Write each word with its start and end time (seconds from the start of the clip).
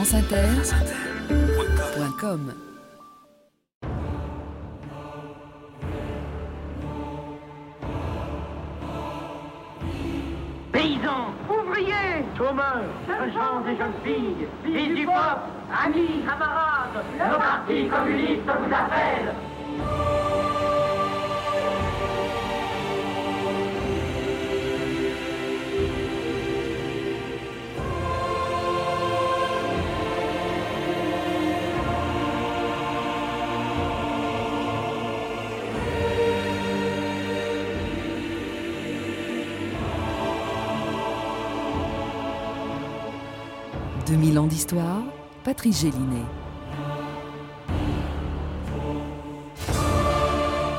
franceinter.com 0.00 2.54
Paysans, 10.72 11.34
ouvriers, 11.50 12.24
chômeurs, 12.38 12.86
gens 13.34 13.62
et 13.68 13.76
jeunes 13.76 13.92
filles, 14.02 14.48
fils 14.64 14.94
du 14.94 15.04
peuple, 15.04 15.50
amis, 15.84 16.22
camarades, 16.26 17.04
le 17.18 17.36
Parti 17.36 17.86
communiste 17.88 18.46
vous 18.46 18.74
appelle. 18.74 19.34
«2000 44.10 44.40
ans 44.40 44.46
d'histoire, 44.48 45.02
Patrice 45.44 45.82
Gélinet. 45.82 46.24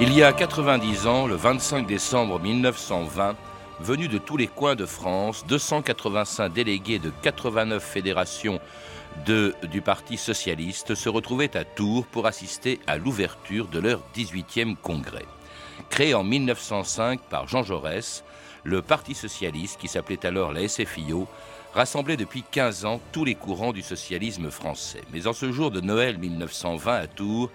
Il 0.01 0.11
y 0.13 0.21
a 0.21 0.33
90 0.33 1.07
ans, 1.07 1.27
le 1.27 1.35
25 1.35 1.87
décembre 1.87 2.41
1920, 2.41 3.37
venus 3.79 4.09
de 4.09 4.17
tous 4.17 4.35
les 4.35 4.47
coins 4.47 4.75
de 4.75 4.85
France, 4.85 5.45
285 5.47 6.51
délégués 6.51 6.99
de 6.99 7.09
89 7.21 7.81
fédérations 7.81 8.59
du 9.25 9.81
Parti 9.81 10.17
socialiste 10.17 10.93
se 10.93 11.07
retrouvaient 11.07 11.55
à 11.55 11.63
Tours 11.63 12.07
pour 12.07 12.27
assister 12.27 12.81
à 12.85 12.97
l'ouverture 12.97 13.67
de 13.67 13.79
leur 13.79 14.01
18e 14.13 14.75
congrès. 14.75 15.25
Créé 15.89 16.13
en 16.13 16.25
1905 16.25 17.21
par 17.29 17.47
Jean 17.47 17.63
Jaurès, 17.63 18.25
le 18.65 18.81
Parti 18.81 19.15
socialiste, 19.15 19.79
qui 19.79 19.87
s'appelait 19.87 20.25
alors 20.25 20.51
la 20.51 20.67
SFIO, 20.67 21.29
rassemblait 21.73 22.17
depuis 22.17 22.43
15 22.43 22.85
ans 22.85 23.01
tous 23.11 23.25
les 23.25 23.35
courants 23.35 23.73
du 23.73 23.81
socialisme 23.81 24.51
français. 24.51 25.01
Mais 25.13 25.27
en 25.27 25.33
ce 25.33 25.51
jour 25.51 25.71
de 25.71 25.81
Noël 25.81 26.17
1920 26.17 26.93
à 26.93 27.07
Tours, 27.07 27.49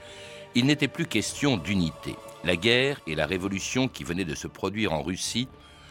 il 0.55 0.67
n'était 0.67 0.89
plus 0.89 1.07
question 1.07 1.57
d'unité. 1.57 2.17
La 2.45 2.57
guerre 2.57 3.01
et 3.07 3.15
la 3.15 3.27
révolution 3.27 3.89
qui 3.89 4.05
venaient 4.05 4.25
de 4.25 4.35
se 4.35 4.47
produire 4.47 4.93
en 4.93 5.03
Russie 5.03 5.49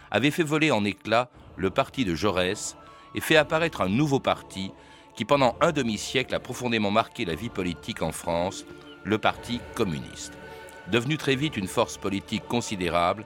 avaient 0.09 0.31
fait 0.31 0.43
voler 0.43 0.71
en 0.71 0.85
éclats 0.85 1.29
le 1.55 1.69
parti 1.69 2.05
de 2.05 2.15
Jaurès 2.15 2.75
et 3.13 3.21
fait 3.21 3.35
apparaître 3.35 3.81
un 3.81 3.89
nouveau 3.89 4.19
parti 4.19 4.71
qui, 5.15 5.25
pendant 5.25 5.55
un 5.61 5.71
demi-siècle, 5.71 6.33
a 6.35 6.39
profondément 6.39 6.91
marqué 6.91 7.25
la 7.25 7.35
vie 7.35 7.49
politique 7.49 8.01
en 8.01 8.11
France, 8.11 8.65
le 9.03 9.17
Parti 9.17 9.61
communiste. 9.75 10.33
Devenu 10.91 11.17
très 11.17 11.35
vite 11.35 11.57
une 11.57 11.67
force 11.67 11.97
politique 11.97 12.45
considérable, 12.47 13.25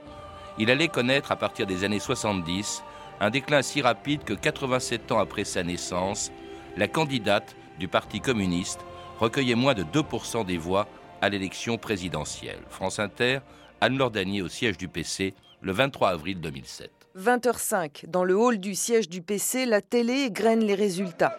il 0.58 0.70
allait 0.70 0.88
connaître 0.88 1.32
à 1.32 1.36
partir 1.36 1.66
des 1.66 1.84
années 1.84 2.00
70 2.00 2.84
un 3.20 3.30
déclin 3.30 3.62
si 3.62 3.82
rapide 3.82 4.24
que 4.24 4.34
87 4.34 5.12
ans 5.12 5.20
après 5.20 5.44
sa 5.44 5.64
naissance, 5.64 6.32
la 6.78 6.88
candidate 6.88 7.56
du 7.78 7.88
Parti 7.88 8.22
communiste 8.22 8.80
recueillait 9.20 9.56
moins 9.56 9.74
de 9.74 9.84
2% 9.84 10.46
des 10.46 10.58
voix 10.58 10.88
à 11.22 11.30
l'élection 11.30 11.78
présidentielle. 11.78 12.60
France 12.70 13.00
Inter, 13.00 13.40
Anne-Laure 13.82 14.12
au 14.44 14.48
siège 14.48 14.78
du 14.78 14.88
PC, 14.88 15.34
le 15.62 15.72
23 15.74 16.10
avril 16.10 16.40
2007. 16.40 16.92
20h05, 17.18 18.06
dans 18.08 18.24
le 18.24 18.38
hall 18.38 18.60
du 18.60 18.76
siège 18.76 19.10
du 19.10 19.22
PC, 19.22 19.66
la 19.66 19.82
télé 19.82 20.14
égrène 20.24 20.62
les 20.62 20.76
résultats. 20.76 21.38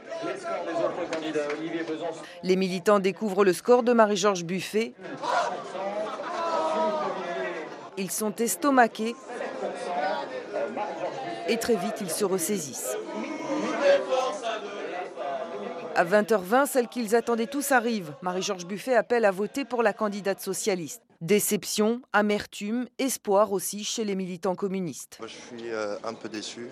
Les 2.42 2.56
militants 2.56 2.98
découvrent 2.98 3.44
le 3.44 3.52
score 3.52 3.82
de 3.82 3.92
Marie-Georges 3.92 4.44
Buffet. 4.44 4.92
Ils 7.96 8.10
sont 8.10 8.34
estomaqués 8.36 9.14
et 11.50 11.58
très 11.58 11.76
vite 11.76 11.96
ils 12.00 12.10
se 12.10 12.24
ressaisissent. 12.24 12.96
À 15.96 16.04
20h20, 16.04 16.66
celle 16.66 16.88
qu'ils 16.88 17.16
attendaient 17.16 17.48
tous 17.48 17.72
arrive. 17.72 18.14
Marie-Georges 18.22 18.64
Buffet 18.64 18.94
appelle 18.94 19.24
à 19.24 19.32
voter 19.32 19.64
pour 19.64 19.82
la 19.82 19.92
candidate 19.92 20.40
socialiste. 20.40 21.02
Déception, 21.20 22.00
amertume, 22.12 22.86
espoir 22.98 23.52
aussi 23.52 23.84
chez 23.84 24.04
les 24.04 24.14
militants 24.14 24.54
communistes. 24.54 25.16
Moi, 25.18 25.28
je 25.28 25.34
suis 25.34 25.70
euh, 25.70 25.96
un 26.04 26.14
peu 26.14 26.28
déçu. 26.28 26.68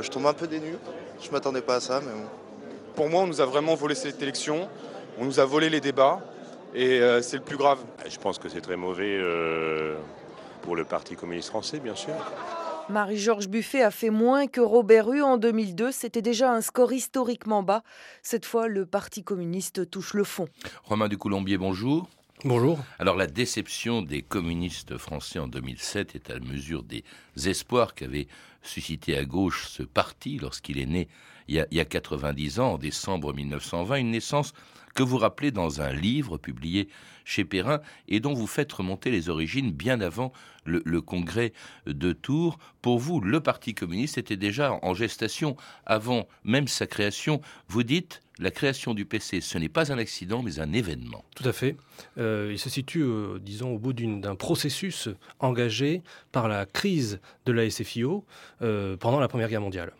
Je 0.00 0.08
tombe 0.08 0.26
un 0.26 0.32
peu 0.32 0.48
dénu. 0.48 0.74
Je 1.22 1.30
m'attendais 1.30 1.60
pas 1.60 1.76
à 1.76 1.80
ça, 1.80 2.00
mais 2.00 2.12
bon. 2.12 2.26
Pour 2.96 3.08
moi, 3.08 3.22
on 3.22 3.26
nous 3.26 3.40
a 3.40 3.46
vraiment 3.46 3.74
volé 3.74 3.94
cette 3.94 4.20
élection. 4.22 4.68
On 5.18 5.26
nous 5.26 5.38
a 5.38 5.44
volé 5.44 5.68
les 5.68 5.80
débats. 5.80 6.20
Et 6.74 7.00
euh, 7.00 7.20
c'est 7.20 7.36
le 7.36 7.42
plus 7.42 7.58
grave. 7.58 7.78
Je 8.08 8.18
pense 8.18 8.38
que 8.38 8.48
c'est 8.48 8.62
très 8.62 8.76
mauvais 8.76 9.16
euh, 9.20 9.96
pour 10.62 10.74
le 10.74 10.84
Parti 10.84 11.14
communiste 11.14 11.50
français, 11.50 11.78
bien 11.78 11.94
sûr. 11.94 12.14
Marie-Georges 12.90 13.48
Buffet 13.48 13.82
a 13.82 13.90
fait 13.90 14.10
moins 14.10 14.46
que 14.46 14.60
Robert 14.60 15.10
Hue 15.10 15.22
en 15.22 15.36
2002. 15.36 15.92
C'était 15.92 16.22
déjà 16.22 16.52
un 16.52 16.60
score 16.60 16.92
historiquement 16.92 17.62
bas. 17.62 17.82
Cette 18.22 18.44
fois, 18.44 18.68
le 18.68 18.84
Parti 18.84 19.22
communiste 19.22 19.88
touche 19.90 20.14
le 20.14 20.24
fond. 20.24 20.48
Romain 20.84 21.08
Ducoulombier, 21.08 21.56
bonjour. 21.56 22.08
Bonjour. 22.44 22.78
Alors 22.98 23.16
la 23.16 23.26
déception 23.26 24.02
des 24.02 24.22
communistes 24.22 24.96
français 24.96 25.38
en 25.38 25.46
2007 25.46 26.14
est 26.14 26.30
à 26.30 26.34
la 26.34 26.40
mesure 26.40 26.82
des 26.82 27.04
espoirs 27.46 27.94
qu'avait 27.94 28.28
suscité 28.62 29.16
à 29.16 29.24
gauche 29.24 29.68
ce 29.68 29.82
parti 29.82 30.38
lorsqu'il 30.38 30.78
est 30.78 30.86
né 30.86 31.08
il 31.48 31.56
y, 31.56 31.60
a, 31.60 31.66
il 31.70 31.76
y 31.76 31.80
a 31.80 31.84
90 31.84 32.60
ans, 32.60 32.74
en 32.74 32.78
décembre 32.78 33.34
1920, 33.34 33.96
une 33.96 34.10
naissance 34.12 34.54
que 34.94 35.02
vous 35.02 35.18
rappelez 35.18 35.50
dans 35.50 35.80
un 35.80 35.92
livre 35.92 36.38
publié 36.38 36.88
chez 37.24 37.44
Perrin 37.44 37.80
et 38.08 38.20
dont 38.20 38.34
vous 38.34 38.46
faites 38.46 38.72
remonter 38.72 39.10
les 39.10 39.28
origines 39.28 39.72
bien 39.72 40.00
avant 40.00 40.32
le, 40.64 40.82
le, 40.84 41.00
congrès 41.00 41.52
de 41.86 42.12
Tours. 42.12 42.58
Pour 42.82 42.98
vous, 42.98 43.20
le 43.20 43.40
Parti 43.40 43.74
communiste 43.74 44.18
était 44.18 44.36
déjà 44.36 44.78
en 44.82 44.94
gestation 44.94 45.56
avant 45.86 46.28
même 46.44 46.68
sa 46.68 46.86
création. 46.86 47.40
Vous 47.68 47.82
dites 47.82 48.22
la 48.40 48.50
création 48.50 48.94
du 48.94 49.04
PC, 49.04 49.40
ce 49.42 49.58
n'est 49.58 49.68
pas 49.68 49.92
un 49.92 49.98
accident, 49.98 50.42
mais 50.42 50.60
un 50.60 50.72
événement. 50.72 51.24
Tout 51.36 51.46
à 51.46 51.52
fait. 51.52 51.76
Euh, 52.16 52.48
il 52.50 52.58
se 52.58 52.70
situe, 52.70 53.02
euh, 53.02 53.38
disons, 53.38 53.74
au 53.74 53.78
bout 53.78 53.92
d'un 53.92 54.34
processus 54.34 55.08
engagé 55.40 56.02
par 56.32 56.48
la 56.48 56.64
crise 56.64 57.20
de 57.44 57.52
la 57.52 57.68
SFIO 57.68 58.24
euh, 58.62 58.96
pendant 58.96 59.20
la 59.20 59.28
Première 59.28 59.50
Guerre 59.50 59.60
mondiale. 59.60 59.92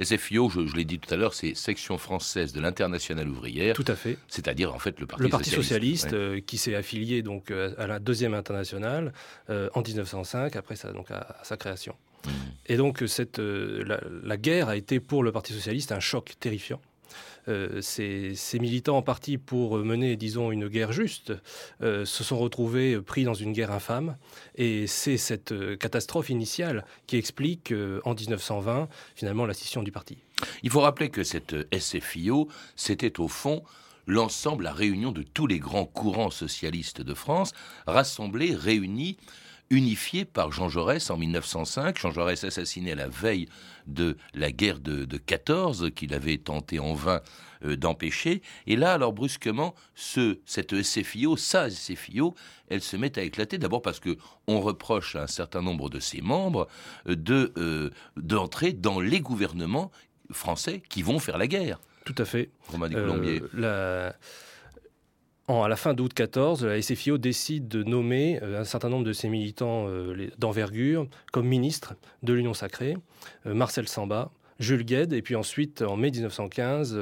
SFIO, 0.00 0.48
je, 0.48 0.66
je 0.66 0.76
l'ai 0.76 0.86
dit 0.86 0.98
tout 0.98 1.12
à 1.12 1.18
l'heure, 1.18 1.34
c'est 1.34 1.54
Section 1.54 1.98
française 1.98 2.54
de 2.54 2.60
l'Internationale 2.60 3.28
ouvrière. 3.28 3.76
Tout 3.76 3.84
à 3.86 3.96
fait. 3.96 4.16
C'est-à-dire, 4.28 4.74
en 4.74 4.78
fait, 4.78 4.98
le 4.98 5.06
Parti, 5.06 5.22
le 5.22 5.28
parti 5.28 5.50
socialiste, 5.50 6.04
socialiste 6.04 6.32
ouais. 6.36 6.42
qui 6.42 6.56
s'est 6.64 6.74
affilié 6.74 7.22
donc, 7.22 7.50
à 7.50 7.86
la 7.86 7.98
Deuxième 7.98 8.34
Internationale 8.34 9.12
en 9.48 9.82
1905, 9.82 10.56
après 10.56 10.76
sa, 10.76 10.92
donc, 10.92 11.10
à, 11.10 11.36
à 11.40 11.44
sa 11.44 11.56
création. 11.56 11.94
Mmh. 12.24 12.30
Et 12.66 12.76
donc, 12.76 13.02
cette, 13.06 13.38
la, 13.38 14.00
la 14.22 14.36
guerre 14.36 14.68
a 14.68 14.76
été 14.76 15.00
pour 15.00 15.22
le 15.22 15.32
Parti 15.32 15.52
socialiste 15.52 15.92
un 15.92 16.00
choc 16.00 16.34
terrifiant. 16.40 16.80
Euh, 17.48 17.80
ces, 17.82 18.34
ces, 18.34 18.58
militants 18.58 18.96
en 18.96 19.02
partie 19.02 19.36
pour 19.36 19.76
mener, 19.78 20.16
disons, 20.16 20.50
une 20.50 20.68
guerre 20.68 20.92
juste, 20.92 21.32
euh, 21.82 22.04
se 22.04 22.24
sont 22.24 22.38
retrouvés 22.38 23.00
pris 23.00 23.24
dans 23.24 23.34
une 23.34 23.52
guerre 23.52 23.70
infâme. 23.70 24.16
Et 24.56 24.86
c'est 24.86 25.18
cette 25.18 25.52
euh, 25.52 25.76
catastrophe 25.76 26.30
initiale 26.30 26.86
qui 27.06 27.16
explique, 27.16 27.72
euh, 27.72 28.00
en 28.04 28.14
1920, 28.14 28.88
finalement, 29.14 29.46
la 29.46 29.54
scission 29.54 29.82
du 29.82 29.92
parti. 29.92 30.16
Il 30.62 30.70
faut 30.70 30.80
rappeler 30.80 31.10
que 31.10 31.22
cette 31.22 31.54
SFIO, 31.76 32.48
c'était 32.76 33.20
au 33.20 33.28
fond 33.28 33.62
l'ensemble, 34.06 34.64
la 34.64 34.72
réunion 34.72 35.12
de 35.12 35.22
tous 35.22 35.46
les 35.46 35.58
grands 35.58 35.86
courants 35.86 36.30
socialistes 36.30 37.02
de 37.02 37.14
France, 37.14 37.52
rassemblés, 37.86 38.54
réunis 38.54 39.16
unifié 39.70 40.24
par 40.24 40.52
Jean 40.52 40.68
Jaurès 40.68 41.10
en 41.10 41.16
1905. 41.16 41.98
Jean 41.98 42.10
Jaurès 42.10 42.44
assassiné 42.44 42.92
à 42.92 42.94
la 42.94 43.08
veille 43.08 43.48
de 43.86 44.16
la 44.34 44.52
guerre 44.52 44.78
de, 44.78 45.04
de 45.04 45.16
14 45.16 45.90
qu'il 45.94 46.14
avait 46.14 46.38
tenté 46.38 46.78
en 46.78 46.94
vain 46.94 47.20
euh, 47.64 47.76
d'empêcher. 47.76 48.42
Et 48.66 48.76
là, 48.76 48.92
alors 48.92 49.12
brusquement, 49.12 49.74
ce, 49.94 50.38
cette 50.46 50.82
SFIO, 50.82 51.36
sa 51.36 51.70
SFIO, 51.70 52.34
elle 52.68 52.82
se 52.82 52.96
met 52.96 53.18
à 53.18 53.22
éclater. 53.22 53.58
D'abord 53.58 53.82
parce 53.82 54.00
que 54.00 54.16
on 54.46 54.60
reproche 54.60 55.16
à 55.16 55.22
un 55.22 55.26
certain 55.26 55.62
nombre 55.62 55.90
de 55.90 56.00
ses 56.00 56.20
membres 56.20 56.68
euh, 57.08 57.16
de 57.16 57.52
euh, 57.56 57.90
d'entrer 58.16 58.72
dans 58.72 59.00
les 59.00 59.20
gouvernements 59.20 59.90
français 60.30 60.82
qui 60.88 61.02
vont 61.02 61.18
faire 61.18 61.38
la 61.38 61.46
guerre. 61.46 61.78
Tout 62.04 62.14
à 62.18 62.24
fait. 62.24 62.50
Romain 62.68 62.90
Colombier. 62.90 63.42
La 63.54 64.14
en, 65.46 65.62
à 65.62 65.68
la 65.68 65.76
fin 65.76 65.92
d'août 65.92 66.14
14, 66.14 66.64
la 66.64 66.80
SFIO 66.80 67.18
décide 67.18 67.68
de 67.68 67.82
nommer 67.82 68.40
euh, 68.42 68.60
un 68.60 68.64
certain 68.64 68.88
nombre 68.88 69.04
de 69.04 69.12
ses 69.12 69.28
militants 69.28 69.86
euh, 69.88 70.30
d'envergure 70.38 71.06
comme 71.32 71.46
ministre 71.46 71.94
de 72.22 72.32
l'Union 72.32 72.54
sacrée, 72.54 72.96
euh, 73.44 73.52
Marcel 73.52 73.86
Samba, 73.86 74.30
Jules 74.60 74.84
Gued, 74.84 75.12
et 75.12 75.22
puis 75.22 75.36
ensuite, 75.36 75.82
en 75.82 75.96
mai 75.96 76.10
1915, 76.10 76.98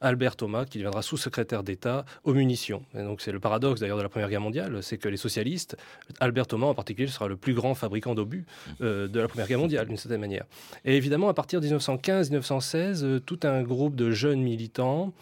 Albert 0.00 0.36
Thomas, 0.36 0.64
qui 0.64 0.78
deviendra 0.78 1.02
sous-secrétaire 1.02 1.62
d'État 1.62 2.04
aux 2.24 2.34
munitions. 2.34 2.82
Et 2.94 3.02
donc 3.02 3.20
c'est 3.20 3.32
le 3.32 3.40
paradoxe 3.40 3.80
d'ailleurs 3.80 3.98
de 3.98 4.02
la 4.02 4.08
Première 4.08 4.28
Guerre 4.28 4.40
mondiale, 4.40 4.82
c'est 4.82 4.98
que 4.98 5.08
les 5.08 5.16
socialistes, 5.16 5.76
Albert 6.20 6.46
Thomas 6.46 6.66
en 6.66 6.74
particulier, 6.74 7.08
sera 7.08 7.28
le 7.28 7.36
plus 7.36 7.54
grand 7.54 7.74
fabricant 7.74 8.14
d'obus 8.14 8.44
de 8.80 9.10
la 9.20 9.28
Première 9.28 9.48
Guerre 9.48 9.58
mondiale, 9.58 9.86
d'une 9.86 9.96
certaine 9.96 10.20
manière. 10.20 10.44
Et 10.84 10.96
évidemment, 10.96 11.28
à 11.28 11.34
partir 11.34 11.60
de 11.60 11.68
1915-1916, 11.68 13.20
tout 13.20 13.40
un 13.44 13.62
groupe 13.62 13.96
de 13.96 14.10
jeunes 14.10 14.42
militants 14.42 15.12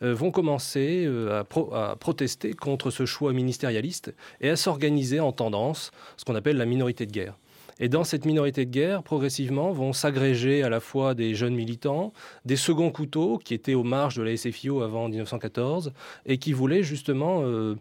vont 0.00 0.30
commencer 0.30 1.08
à, 1.30 1.40
à 1.40 1.96
protester 1.96 2.52
contre 2.52 2.90
ce 2.90 3.06
choix 3.06 3.32
ministérialiste 3.32 4.14
et 4.40 4.50
à 4.50 4.56
s'organiser 4.56 5.20
en 5.20 5.32
tendance, 5.32 5.90
ce 6.16 6.24
qu'on 6.24 6.34
appelle 6.34 6.56
la 6.56 6.66
minorité 6.66 7.06
de 7.06 7.12
guerre. 7.12 7.34
Et 7.80 7.88
dans 7.88 8.04
cette 8.04 8.24
minorité 8.24 8.64
de 8.64 8.70
guerre, 8.70 9.02
progressivement, 9.02 9.72
vont 9.72 9.92
s'agréger 9.92 10.62
à 10.62 10.68
la 10.68 10.80
fois 10.80 11.14
des 11.14 11.34
jeunes 11.34 11.54
militants, 11.54 12.12
des 12.44 12.56
seconds 12.56 12.90
couteaux 12.90 13.38
qui 13.38 13.54
étaient 13.54 13.74
aux 13.74 13.84
marges 13.84 14.16
de 14.16 14.22
la 14.22 14.36
SFIO 14.36 14.82
avant 14.82 15.08
1914 15.08 15.92
et 16.26 16.38
qui 16.38 16.52
voulaient 16.52 16.82
justement 16.82 17.42
euh, 17.42 17.76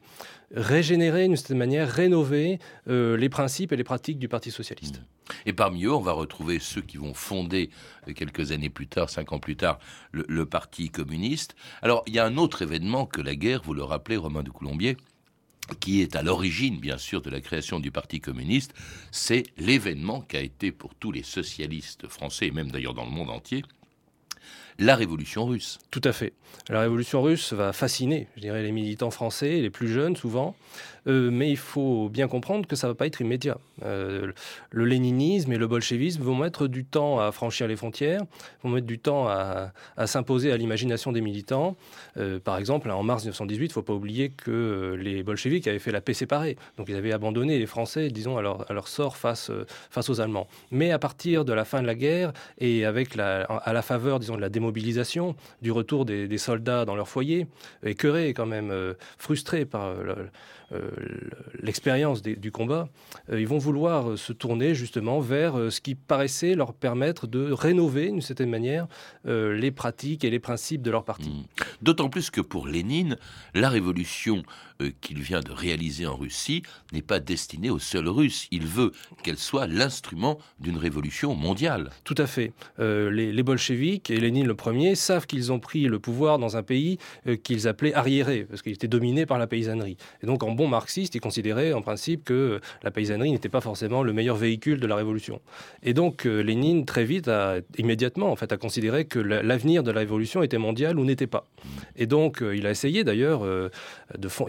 régénérer, 0.54 1.28
d'une 1.28 1.36
certaine 1.36 1.58
manière, 1.58 1.90
rénover 1.90 2.60
euh, 2.88 3.18
les 3.18 3.30
principes 3.30 3.72
et 3.72 3.76
les 3.76 3.84
pratiques 3.84 4.20
du 4.20 4.28
Parti 4.28 4.52
socialiste. 4.52 5.02
Et 5.46 5.54
parmi 5.54 5.84
eux, 5.86 5.94
on 5.94 6.02
va 6.02 6.14
retrouver 6.14 6.60
ceux 6.60 6.82
qui 6.82 6.98
vont 6.98 7.14
fonder 7.14 7.70
euh, 8.08 8.14
quelques 8.14 8.52
années 8.52 8.70
plus 8.70 8.88
tard, 8.88 9.10
cinq 9.10 9.34
ans 9.34 9.40
plus 9.40 9.56
tard, 9.56 9.80
le, 10.12 10.26
le 10.28 10.46
Parti 10.46 10.90
communiste. 10.90 11.56
Alors, 11.82 12.04
il 12.08 12.14
y 12.14 12.20
a 12.20 12.26
un 12.26 12.38
autre 12.38 12.62
événement 12.62 13.06
que 13.06 13.22
la 13.22 13.36
guerre, 13.36 13.62
vous 13.64 13.74
le 13.74 13.84
rappelez, 13.84 14.18
Romain 14.18 14.44
de 14.44 14.50
Coulombier, 14.50 14.96
qui 15.80 16.02
est 16.02 16.16
à 16.16 16.24
l'origine, 16.24 16.80
bien 16.80 16.98
sûr, 16.98 17.22
de 17.22 17.30
la 17.30 17.42
création 17.42 17.80
du 17.80 17.92
Parti 17.92 18.20
communiste, 18.20 18.74
c'est 19.12 19.44
l'événement 19.58 20.22
qui 20.22 20.38
a 20.38 20.42
été 20.42 20.72
pour 20.72 20.96
tous 20.96 21.12
les 21.12 21.24
socialistes 21.24 22.08
français, 22.08 22.48
et 22.48 22.52
même 22.52 22.72
d'ailleurs 22.72 22.94
dans 22.94 23.06
le 23.06 23.12
monde 23.12 23.30
entier, 23.30 23.64
la 24.80 24.96
révolution 24.96 25.46
russe. 25.46 25.80
Tout 25.90 26.02
à 26.04 26.14
fait. 26.14 26.34
La 26.70 26.82
révolution 26.82 27.22
russe 27.22 27.54
va 27.54 27.74
fasciner, 27.74 28.28
je 28.36 28.42
dirais, 28.42 28.62
les 28.62 28.72
militants 28.72 29.12
français, 29.12 29.60
les 29.62 29.70
plus 29.70 29.88
jeunes 29.88 30.16
souvent, 30.16 30.56
euh, 31.08 31.30
mais 31.32 31.50
il 31.50 31.58
faut 31.58 32.10
bien 32.10 32.28
comprendre 32.28 32.68
que 32.68 32.76
ça 32.76 32.88
ne 32.88 32.92
va 32.92 32.96
pas 32.96 33.08
être 33.08 33.22
immédiat. 33.22 33.58
Euh, 33.84 34.32
le 34.72 34.86
léninisme 34.86 35.52
et 35.54 35.58
le 35.58 35.68
bolchevisme 35.68 36.22
vont 36.22 36.36
mettre 36.36 36.68
du 36.68 36.86
temps 36.86 37.20
à 37.20 37.32
franchir 37.32 37.68
les 37.68 37.76
frontières, 37.76 38.22
vont 38.64 38.70
mettre 38.70 38.88
du 38.88 39.00
temps 39.00 39.28
à, 39.28 39.72
s'imposer 40.06 40.52
à 40.52 40.58
l'imagination 40.58 41.12
des 41.12 41.22
militants. 41.22 41.76
Euh, 42.18 42.40
par 42.40 42.58
exemple, 42.58 42.90
en 42.92 43.04
mars 43.04 43.24
1918, 43.24 43.66
il 43.66 43.68
ne 43.70 43.74
faut 43.74 43.82
pas 43.82 43.94
oublier 43.94 44.30
que 44.30 44.98
les 45.00 45.24
bolcheviks 45.24 45.68
avaient 45.68 45.80
fait 45.80 45.92
la 45.92 46.02
paix 46.02 46.14
séparée. 46.14 46.58
Donc 46.78 46.90
ils 46.90 46.96
avaient 46.96 47.14
abandonné 47.14 47.58
les 47.58 47.66
Français, 47.66 48.10
disons, 48.10 48.38
à 48.38 48.42
leur, 48.42 48.88
sort 48.88 49.18
face, 49.18 49.50
aux 50.10 50.22
Allemands. 50.22 50.48
Mais 50.72 50.92
à 50.92 51.00
partir 51.00 51.46
de 51.46 51.54
la 51.54 51.66
fin 51.66 51.82
de 51.82 51.88
la 51.88 51.96
guerre 51.96 52.34
et 52.60 52.86
à 52.86 53.74
la 53.74 53.82
faveur, 53.82 54.20
disons, 54.20 54.36
de 54.36 54.42
la 54.42 54.50
démobilisation, 54.50 55.36
du 55.62 55.72
retour 55.72 56.06
des, 56.06 56.38
soldats 56.38 56.86
dans 56.86 56.96
leur 56.96 57.08
foyer, 57.08 57.48
écœurés 57.84 58.34
quand 58.34 58.46
même, 58.46 58.74
frustrés 59.18 59.66
par 59.66 59.94
l'expérience 61.62 62.22
du 62.22 62.52
combat, 62.52 62.90
euh, 63.30 63.40
ils 63.40 63.48
vont 63.48 63.58
vouloir 63.58 64.10
euh, 64.10 64.18
se 64.18 64.34
tourner 64.34 64.76
justement 64.76 65.20
vers 65.20 65.72
ce 65.72 65.80
qui 65.80 65.96
paraissait 65.96 66.56
leur 66.56 66.74
permettre 66.74 67.28
de 67.28 67.52
rénover 67.52 68.08
d'une 68.12 68.22
certaine 68.22 68.50
manière 68.50 68.88
les 69.26 69.72
pratiques 69.72 70.24
et 70.24 70.30
les 70.30 70.40
principes 70.40 70.82
de 70.82 70.92
leur 70.92 71.04
parti. 71.04 71.30
Mmh. 71.30 71.64
D'autant 71.82 72.10
plus 72.10 72.30
que 72.30 72.42
pour 72.42 72.68
Lénine, 72.68 73.18
la 73.54 73.70
révolution 73.70 74.44
qu'il 75.02 75.22
vient 75.22 75.40
de 75.40 75.52
réaliser 75.52 76.06
en 76.06 76.16
Russie 76.16 76.64
n'est 76.94 77.02
pas 77.02 77.20
destinée 77.20 77.70
aux 77.70 77.80
seuls 77.80 78.08
Russes. 78.08 78.48
Il 78.52 78.68
veut 78.68 78.92
qu'elle 79.24 79.38
soit 79.38 79.68
l'instrument 79.68 80.38
d'une 80.60 80.78
révolution 80.78 81.36
mondiale. 81.36 81.90
Tout 82.04 82.16
à 82.18 82.28
fait. 82.28 82.54
les, 82.80 83.32
les, 83.32 83.44
bolcheviks 83.44 84.10
et 84.10 84.20
Lénine 84.20 84.46
le 84.46 84.56
premier 84.56 84.96
savent 84.96 85.26
qu'ils 85.26 85.52
ont 85.52 85.60
pris 85.60 85.86
le 85.86 86.00
pouvoir 86.00 86.38
dans 86.38 86.58
un 86.58 86.64
pays 86.64 87.00
qu'ils 87.44 87.68
appelaient 87.68 87.94
arriéré, 87.94 88.46
parce 88.48 88.62
qu'il 88.62 88.74
était 88.74 88.88
dominé 88.88 89.26
par 89.26 89.40
la 89.40 89.48
paysannerie. 89.48 89.98
Et 90.22 90.28
donc 90.28 90.44
en 90.44 90.52
bon 90.58 90.68
marxiste, 90.68 91.16
il 91.16 91.22
considérait 91.22 91.72
en 91.72 91.82
principe 91.82 92.26
que 92.26 92.60
la 92.84 92.92
paysannerie 92.92 93.32
n'était 93.32 93.48
pas 93.48 93.62
forcément 93.62 94.04
le 94.04 94.12
meilleur 94.12 94.36
véhicule 94.36 94.82
de 94.82 94.88
la 94.88 94.96
révolution. 94.96 95.40
Et 95.84 95.94
donc 95.94 96.26
euh, 96.26 96.42
Lénine, 96.42 96.86
très 96.86 97.06
vite, 97.06 97.30
a, 97.30 97.60
immédiatement, 97.78 98.30
en 98.30 98.36
fait, 98.36 98.52
a 98.52 98.58
considéré 98.58 99.06
que 99.06 99.20
l'avenir 99.20 99.84
de 99.84 99.92
la 99.92 100.00
révolution 100.02 100.44
était 100.44 100.58
mondial 100.58 101.00
ou 101.00 101.06
n'était 101.06 101.28
pas. 101.28 101.46
Et 101.96 102.08
donc 102.08 102.42
euh, 102.42 102.56
il 102.56 102.68
a 102.68 102.72
essayé 102.72 103.06
d'ailleurs, 103.06 103.46
euh, 103.46 103.70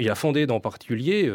il 0.01 0.11
a 0.11 0.15
fondé 0.17 0.47
en 0.49 0.61
particulier, 0.61 1.31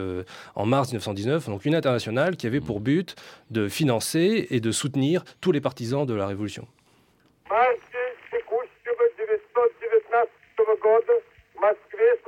en 0.55 0.65
mars 0.65 0.89
1919, 0.89 1.47
donc 1.49 1.65
une 1.65 1.75
internationale 1.75 2.35
qui 2.35 2.47
avait 2.47 2.59
pour 2.59 2.79
but 2.79 3.15
de 3.51 3.67
financer 3.67 4.47
et 4.49 4.59
de 4.59 4.71
soutenir 4.71 5.23
tous 5.39 5.51
les 5.51 5.61
partisans 5.61 6.05
de 6.05 6.13
la 6.13 6.25
révolution. 6.25 6.67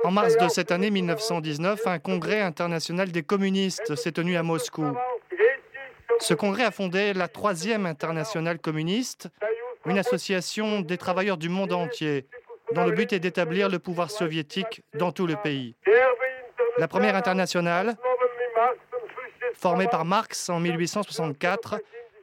En 0.04 0.10
mars 0.10 0.36
de 0.36 0.48
cette 0.48 0.70
année 0.70 0.90
1919, 0.90 1.86
un 1.86 1.98
congrès 1.98 2.40
international 2.40 3.10
des 3.10 3.22
communistes 3.22 3.94
s'est 3.96 4.12
tenu 4.12 4.36
à 4.36 4.42
Moscou. 4.42 4.96
Ce 6.20 6.34
congrès 6.34 6.64
a 6.64 6.70
fondé 6.70 7.12
la 7.12 7.28
troisième 7.28 7.86
internationale 7.86 8.58
communiste, 8.58 9.28
une 9.84 9.98
association 9.98 10.80
des 10.80 10.96
travailleurs 10.96 11.36
du 11.36 11.48
monde 11.48 11.72
entier, 11.72 12.26
dont 12.72 12.84
le 12.84 12.92
but 12.92 13.12
est 13.12 13.20
d'établir 13.20 13.68
le 13.68 13.78
pouvoir 13.78 14.10
soviétique 14.10 14.82
dans 14.94 15.12
tout 15.12 15.26
le 15.26 15.36
pays. 15.36 15.74
La 16.78 16.88
première 16.88 17.16
internationale, 17.16 17.96
formée 19.54 19.88
par 19.88 20.04
Marx 20.04 20.48
en 20.48 20.60
1864, 20.60 21.80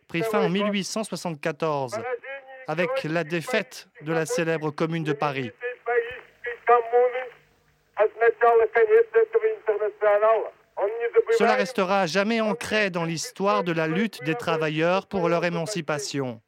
prit 0.08 0.22
fin 0.24 0.46
en 0.46 0.50
1874, 0.50 2.00
avec 2.68 3.04
la 3.04 3.24
défaite 3.24 3.88
de 4.02 4.14
la 4.14 4.26
célèbre 4.26 4.72
commune 4.72 5.04
de 5.04 5.14
Paris. 5.14 5.52
Cela 11.38 11.54
restera 11.54 12.06
jamais 12.06 12.42
ancré 12.42 12.90
dans 12.90 13.06
l'histoire 13.06 13.64
de 13.64 13.72
la 13.72 13.88
lutte 13.88 14.24
des 14.24 14.36
travailleurs 14.36 15.08
pour 15.08 15.30
leur 15.30 15.46
émancipation. 15.46 16.42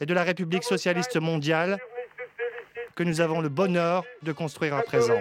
et 0.00 0.06
de 0.06 0.14
la 0.14 0.22
République 0.22 0.64
socialiste 0.64 1.20
mondiale 1.20 1.78
que 2.96 3.02
nous 3.02 3.20
avons 3.20 3.40
le 3.40 3.48
bonheur 3.48 4.04
de 4.22 4.32
construire 4.32 4.74
à 4.74 4.82
présent. 4.82 5.20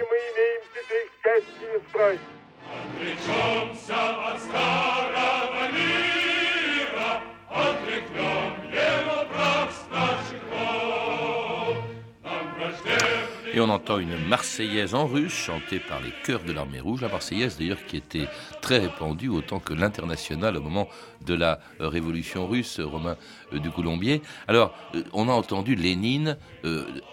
Et 13.51 13.59
on 13.59 13.69
entend 13.69 13.97
une 13.97 14.15
Marseillaise 14.27 14.93
en 14.93 15.07
russe 15.07 15.33
chantée 15.33 15.79
par 15.79 16.01
les 16.01 16.11
chœurs 16.23 16.43
de 16.43 16.51
l'armée 16.51 16.79
rouge, 16.79 17.01
la 17.01 17.07
Marseillaise 17.07 17.57
d'ailleurs 17.57 17.83
qui 17.87 17.97
était 17.97 18.27
très 18.61 18.77
répandue 18.77 19.29
autant 19.29 19.59
que 19.59 19.73
l'international 19.73 20.55
au 20.55 20.61
moment 20.61 20.87
de 21.25 21.33
la 21.33 21.59
euh, 21.81 21.87
révolution 21.87 22.47
russe, 22.47 22.79
Romain 22.79 23.17
euh, 23.53 23.59
du 23.59 23.71
Colombier. 23.71 24.21
Alors, 24.47 24.75
euh, 24.93 25.03
on 25.13 25.29
a 25.29 25.31
entendu 25.31 25.75
Lénine 25.75 26.37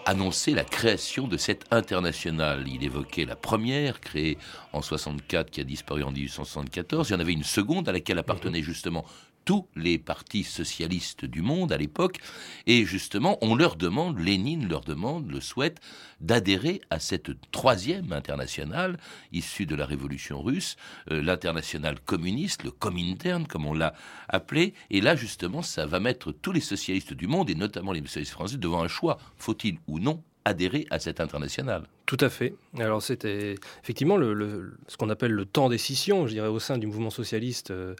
annoncer 0.05 0.53
la 0.53 0.63
création 0.63 1.27
de 1.27 1.37
cette 1.37 1.65
internationale. 1.71 2.65
Il 2.67 2.83
évoquait 2.83 3.25
la 3.25 3.35
première, 3.35 4.01
créée 4.01 4.37
en 4.73 4.81
64, 4.81 5.49
qui 5.49 5.61
a 5.61 5.63
disparu 5.63 6.03
en 6.03 6.11
1874. 6.11 7.09
Il 7.09 7.13
y 7.13 7.15
en 7.15 7.19
avait 7.19 7.33
une 7.33 7.43
seconde 7.43 7.87
à 7.87 7.93
laquelle 7.93 8.19
appartenait 8.19 8.61
justement 8.61 9.05
tous 9.47 9.65
les 9.77 9.97
partis 9.97 10.43
socialistes 10.43 11.23
du 11.23 11.41
monde 11.41 11.71
à 11.71 11.77
l'époque. 11.77 12.19
Et 12.65 12.83
justement, 12.83 13.37
on 13.41 13.55
leur 13.55 13.77
demande, 13.77 14.19
Lénine 14.19 14.67
leur 14.67 14.81
demande, 14.81 15.31
le 15.31 15.39
souhaite, 15.39 15.79
d'adhérer 16.19 16.81
à 16.89 16.99
cette 16.99 17.31
troisième 17.51 18.11
internationale 18.11 18.99
issue 19.31 19.65
de 19.65 19.73
la 19.73 19.85
révolution 19.85 20.41
russe, 20.41 20.75
euh, 21.11 21.21
l'internationale 21.21 21.97
communiste, 22.01 22.65
le 22.65 22.71
Comintern, 22.71 23.47
comme 23.47 23.65
on 23.65 23.73
l'a 23.73 23.93
appelé. 24.27 24.73
Et 24.89 24.99
là, 24.99 25.15
justement, 25.15 25.61
ça 25.61 25.85
va 25.85 26.01
mettre 26.01 26.33
tous 26.33 26.51
les 26.51 26.59
socialistes 26.59 27.13
du 27.13 27.27
monde, 27.27 27.49
et 27.49 27.55
notamment 27.55 27.93
les 27.93 28.01
socialistes 28.01 28.33
français, 28.33 28.57
devant 28.57 28.83
un 28.83 28.89
choix. 28.89 29.17
Faut-il 29.37 29.77
ou 29.87 29.99
non 29.99 30.21
adhérer 30.43 30.87
à 30.89 30.99
cette 30.99 31.21
internationale? 31.21 31.87
Tout 32.07 32.17
à 32.21 32.29
fait. 32.29 32.55
Alors 32.79 33.03
c'était 33.03 33.55
effectivement 33.83 34.17
ce 34.17 34.97
qu'on 34.97 35.09
appelle 35.09 35.33
le 35.33 35.45
temps 35.45 35.67
des 35.67 35.77
scissions, 35.77 36.25
je 36.25 36.31
dirais, 36.31 36.47
au 36.47 36.57
sein 36.57 36.77
du 36.77 36.87
mouvement 36.87 37.09
socialiste 37.09 37.71
euh, 37.71 37.95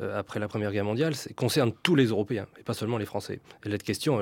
euh, 0.00 0.18
après 0.18 0.40
la 0.40 0.48
Première 0.48 0.72
Guerre 0.72 0.84
mondiale, 0.84 1.14
concerne 1.36 1.72
tous 1.84 1.94
les 1.94 2.06
Européens 2.06 2.46
et 2.58 2.64
pas 2.64 2.74
seulement 2.74 2.98
les 2.98 3.06
Français. 3.06 3.38
Et 3.64 3.70
cette 3.70 3.84
question, 3.84 4.20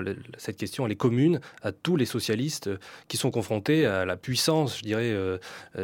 est 0.89 0.95
commune 0.95 1.41
à 1.63 1.73
tous 1.73 1.97
les 1.97 2.05
socialistes 2.05 2.69
qui 3.09 3.17
sont 3.17 3.31
confrontés 3.31 3.87
à 3.87 4.05
la 4.05 4.19
puissance, 4.19 4.77
je 4.79 4.83
dirais, 4.83 5.11
euh, 5.11 5.39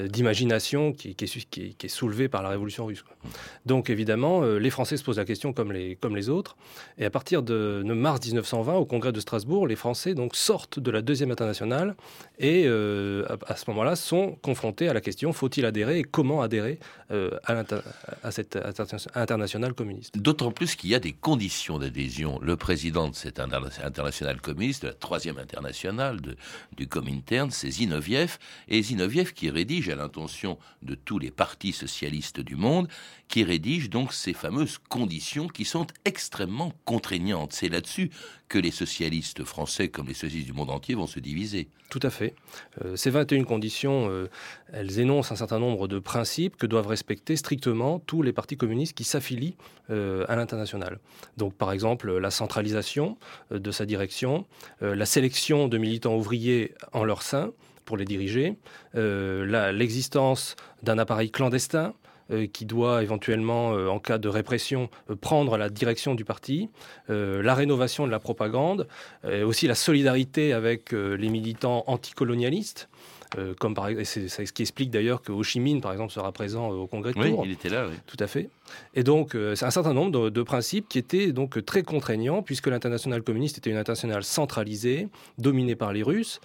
d'imagination 0.06 0.92
qui, 0.92 1.16
est, 1.18 1.88
soulevée 1.88 2.28
par 2.28 2.42
la 2.42 2.50
Révolution 2.50 2.84
russe. 2.84 3.04
Donc 3.64 3.88
évidemment, 3.88 4.42
les 4.42 4.70
Français 4.70 4.98
se 4.98 5.02
posent 5.02 5.16
la 5.16 5.24
question 5.24 5.54
comme 5.54 5.72
les, 5.72 6.28
autres. 6.28 6.56
Et 6.98 7.06
à 7.06 7.10
partir 7.10 7.42
de, 7.42 7.82
de 7.86 7.92
mars 7.94 8.20
1920, 8.22 8.74
au 8.74 8.84
Congrès 8.84 9.12
de 9.12 9.20
Strasbourg, 9.20 9.66
les 9.66 9.76
Français 9.76 10.14
donc 10.14 10.36
sortent 10.36 10.78
de 10.78 10.90
la 10.90 11.00
deuxième 11.00 11.30
internationale 11.30 11.96
et 12.38 12.66
à 13.46 13.56
ce 13.56 13.64
moment-là, 13.70 13.96
sont 13.96 14.36
confrontés 14.42 14.88
à 14.88 14.92
la 14.92 15.00
question 15.00 15.32
faut-il 15.32 15.64
adhérer 15.64 15.98
et 15.98 16.02
comment 16.02 16.42
adhérer 16.42 16.78
à, 17.10 17.64
à, 18.22 18.30
cette 18.30 18.58
internationale 19.14 19.74
communiste? 19.74 20.16
D'autant 20.18 20.50
plus 20.50 20.74
qu'il 20.74 20.90
y 20.90 20.94
a 20.94 20.98
des 20.98 21.12
conditions 21.12 21.78
d'adhésion. 21.78 22.38
Le 22.42 22.56
président 22.56 23.08
de 23.08 23.14
cette 23.14 23.40
internationale 23.40 24.40
communiste, 24.40 24.82
de 24.82 24.88
la 24.88 24.94
troisième 24.94 25.38
internationale 25.38 26.18
du 26.76 26.88
Comintern, 26.88 27.50
c'est 27.50 27.70
Zinoviev, 27.70 28.38
et 28.68 28.82
Zinoviev 28.82 29.32
qui 29.32 29.50
rédige 29.50 29.88
à 29.88 29.96
l'intention 29.96 30.58
de 30.82 30.94
tous 30.94 31.18
les 31.18 31.30
partis 31.30 31.72
socialistes 31.72 32.40
du 32.40 32.56
monde, 32.56 32.88
qui 33.28 33.44
rédige 33.44 33.90
donc 33.90 34.12
ces 34.12 34.32
fameuses 34.32 34.78
conditions 34.88 35.48
qui 35.48 35.64
sont 35.64 35.86
extrêmement 36.04 36.72
contraignantes. 36.84 37.52
C'est 37.52 37.68
là-dessus 37.68 38.10
que 38.48 38.58
les 38.58 38.70
socialistes 38.70 39.44
français 39.44 39.88
comme 39.88 40.06
les 40.06 40.14
socialistes 40.14 40.46
du 40.46 40.52
monde 40.52 40.70
entier 40.70 40.94
vont 40.94 41.06
se 41.06 41.18
diviser. 41.18 41.68
Tout 41.90 42.00
à 42.02 42.10
fait. 42.10 42.34
Euh, 42.84 42.96
ces 42.96 43.10
21 43.10 43.44
conditions, 43.44 44.08
euh, 44.08 44.28
elles 44.72 45.00
énoncent 45.00 45.32
un 45.32 45.36
certain 45.36 45.58
nombre 45.58 45.88
de 45.88 45.98
principes 45.98 46.56
que 46.56 46.66
doivent 46.66 46.86
respecter 46.86 47.36
strictement 47.36 47.98
tous 47.98 48.22
les 48.22 48.32
partis 48.32 48.56
communistes 48.56 48.96
qui 48.96 49.04
s'affilient 49.04 49.56
euh, 49.90 50.24
à 50.28 50.36
l'international. 50.36 50.98
Donc 51.36 51.54
par 51.54 51.72
exemple 51.72 52.16
la 52.16 52.30
centralisation 52.30 53.18
de 53.50 53.70
sa 53.70 53.86
direction, 53.86 54.46
la 54.80 55.06
sélection 55.06 55.68
de 55.68 55.78
militants 55.78 56.16
ouvriers 56.16 56.74
en 56.92 57.04
leur 57.04 57.22
sein, 57.22 57.52
pour 57.84 57.96
les 57.96 58.04
diriger, 58.04 58.56
l'existence 58.94 60.56
d'un 60.82 60.98
appareil 60.98 61.30
clandestin, 61.30 61.94
euh, 61.94 62.05
qui 62.52 62.64
doit 62.66 63.02
éventuellement, 63.02 63.72
euh, 63.74 63.88
en 63.88 63.98
cas 63.98 64.18
de 64.18 64.28
répression, 64.28 64.88
euh, 65.10 65.16
prendre 65.16 65.56
la 65.56 65.68
direction 65.68 66.14
du 66.14 66.24
parti, 66.24 66.68
la 67.08 67.54
rénovation 67.54 68.06
de 68.06 68.10
la 68.10 68.18
propagande, 68.18 68.88
aussi 69.44 69.66
la 69.66 69.74
solidarité 69.74 70.52
avec 70.52 70.92
les 70.92 71.28
militants 71.28 71.84
anticolonialistes. 71.86 72.88
Euh, 73.38 73.54
comme 73.58 73.74
par, 73.74 73.88
c'est, 74.04 74.28
ce 74.28 74.52
qui 74.52 74.62
explique 74.62 74.90
d'ailleurs 74.90 75.20
que 75.20 75.32
Ho 75.32 75.42
Chi 75.42 75.58
Minh, 75.58 75.80
par 75.80 75.92
exemple, 75.92 76.12
sera 76.12 76.30
présent 76.32 76.70
au 76.70 76.86
congrès 76.86 77.12
de 77.12 77.20
Tours. 77.20 77.40
Oui, 77.40 77.46
il 77.46 77.52
était 77.52 77.68
là. 77.68 77.86
Oui. 77.88 77.94
Tout 78.06 78.16
à 78.20 78.26
fait. 78.26 78.48
Et 78.94 79.02
donc, 79.02 79.36
c'est 79.54 79.64
un 79.64 79.70
certain 79.70 79.92
nombre 79.92 80.30
de, 80.30 80.42
principes 80.42 80.88
qui 80.88 80.98
étaient 80.98 81.32
donc 81.32 81.64
très 81.64 81.82
contraignants, 81.82 82.42
puisque 82.42 82.68
l'international 82.68 83.22
communiste 83.22 83.58
était 83.58 83.70
une 83.70 83.76
internationale 83.76 84.24
centralisée, 84.24 85.08
dominée 85.38 85.76
par 85.76 85.92
les 85.92 86.02
Russes, 86.02 86.40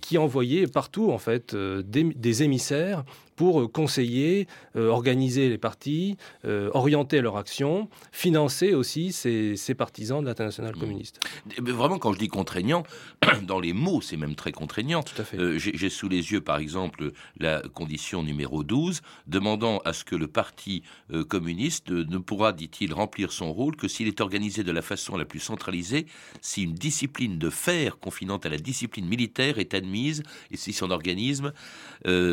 qui 0.00 0.18
envoyait 0.18 0.66
partout 0.66 1.10
en 1.10 1.18
fait 1.18 1.54
des 1.54 2.42
émissaires 2.42 3.04
pour 3.38 3.60
euh, 3.60 3.68
conseiller, 3.68 4.48
euh, 4.76 4.88
organiser 4.88 5.48
les 5.48 5.58
partis, 5.58 6.16
euh, 6.44 6.70
orienter 6.74 7.20
leur 7.20 7.36
action, 7.36 7.88
financer 8.10 8.74
aussi 8.74 9.12
ces, 9.12 9.54
partisans 9.78 10.20
de 10.20 10.26
l'international 10.26 10.74
mmh. 10.74 10.80
communiste. 10.80 11.20
Vraiment, 11.58 11.98
quand 11.98 12.12
je 12.12 12.18
dis 12.18 12.26
contraignant, 12.26 12.82
dans 13.46 13.60
les 13.60 13.72
mots, 13.72 14.00
c'est 14.00 14.16
même 14.16 14.34
très 14.34 14.50
contraignant. 14.50 15.04
Tout 15.04 15.22
à 15.22 15.24
fait. 15.24 15.38
J'ai 15.58 15.88
sous 15.88 16.08
les 16.08 16.32
yeux, 16.32 16.40
par 16.40 16.58
exemple, 16.58 17.12
la 17.38 17.62
condition 17.74 18.24
numéro 18.24 18.64
12, 18.64 19.02
demandant 19.28 19.78
à 19.84 19.92
ce 19.92 20.02
que 20.04 20.16
le 20.16 20.26
parti 20.26 20.82
communiste 21.28 21.90
ne 21.90 22.18
pourra, 22.18 22.52
dit-il, 22.52 22.92
remplir 22.92 23.30
son 23.30 23.52
rôle 23.52 23.76
que 23.76 23.86
s'il 23.86 24.08
est 24.08 24.20
organisé 24.20 24.64
de 24.64 24.72
la 24.72 24.82
façon 24.82 25.16
la 25.16 25.24
plus 25.24 25.38
centralisée, 25.38 26.06
si 26.40 26.64
une 26.64 26.74
discipline 26.74 27.38
de 27.38 27.50
fer 27.50 28.00
confinante 28.00 28.46
à 28.46 28.48
la 28.48 28.56
discipline 28.56 29.06
militaire 29.06 29.58
est 29.58 29.74
admise 29.74 30.24
et 30.50 30.56
si 30.56 30.72
son 30.72 30.90
organisme 30.90 31.52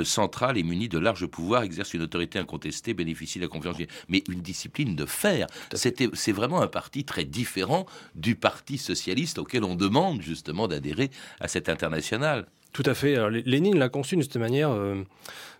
central 0.03 0.57
est 0.57 0.63
muni 0.63 0.89
de 0.89 0.94
de 0.95 0.99
larges 0.99 1.27
pouvoirs, 1.27 1.63
exerce 1.63 1.93
une 1.93 2.01
autorité 2.01 2.39
incontestée, 2.39 2.93
bénéficie 2.93 3.39
de 3.39 3.43
la 3.43 3.49
confiance. 3.49 3.75
Mais 4.07 4.23
une 4.29 4.41
discipline 4.41 4.95
de 4.95 5.05
fer, 5.05 5.47
c'est 5.73 6.31
vraiment 6.31 6.61
un 6.61 6.67
parti 6.67 7.03
très 7.03 7.25
différent 7.25 7.85
du 8.15 8.35
Parti 8.35 8.77
socialiste 8.77 9.37
auquel 9.37 9.63
on 9.63 9.75
demande 9.75 10.21
justement 10.21 10.67
d'adhérer 10.67 11.09
à 11.39 11.47
cette 11.47 11.69
internationale. 11.69 12.45
Tout 12.75 12.83
à 12.85 12.93
fait. 12.93 13.15
Alors, 13.15 13.29
Lénine 13.29 13.79
l'a 13.79 13.87
conçu 13.87 14.17
de 14.17 14.21
cette 14.21 14.35
manière 14.35 14.69
euh, 14.69 15.01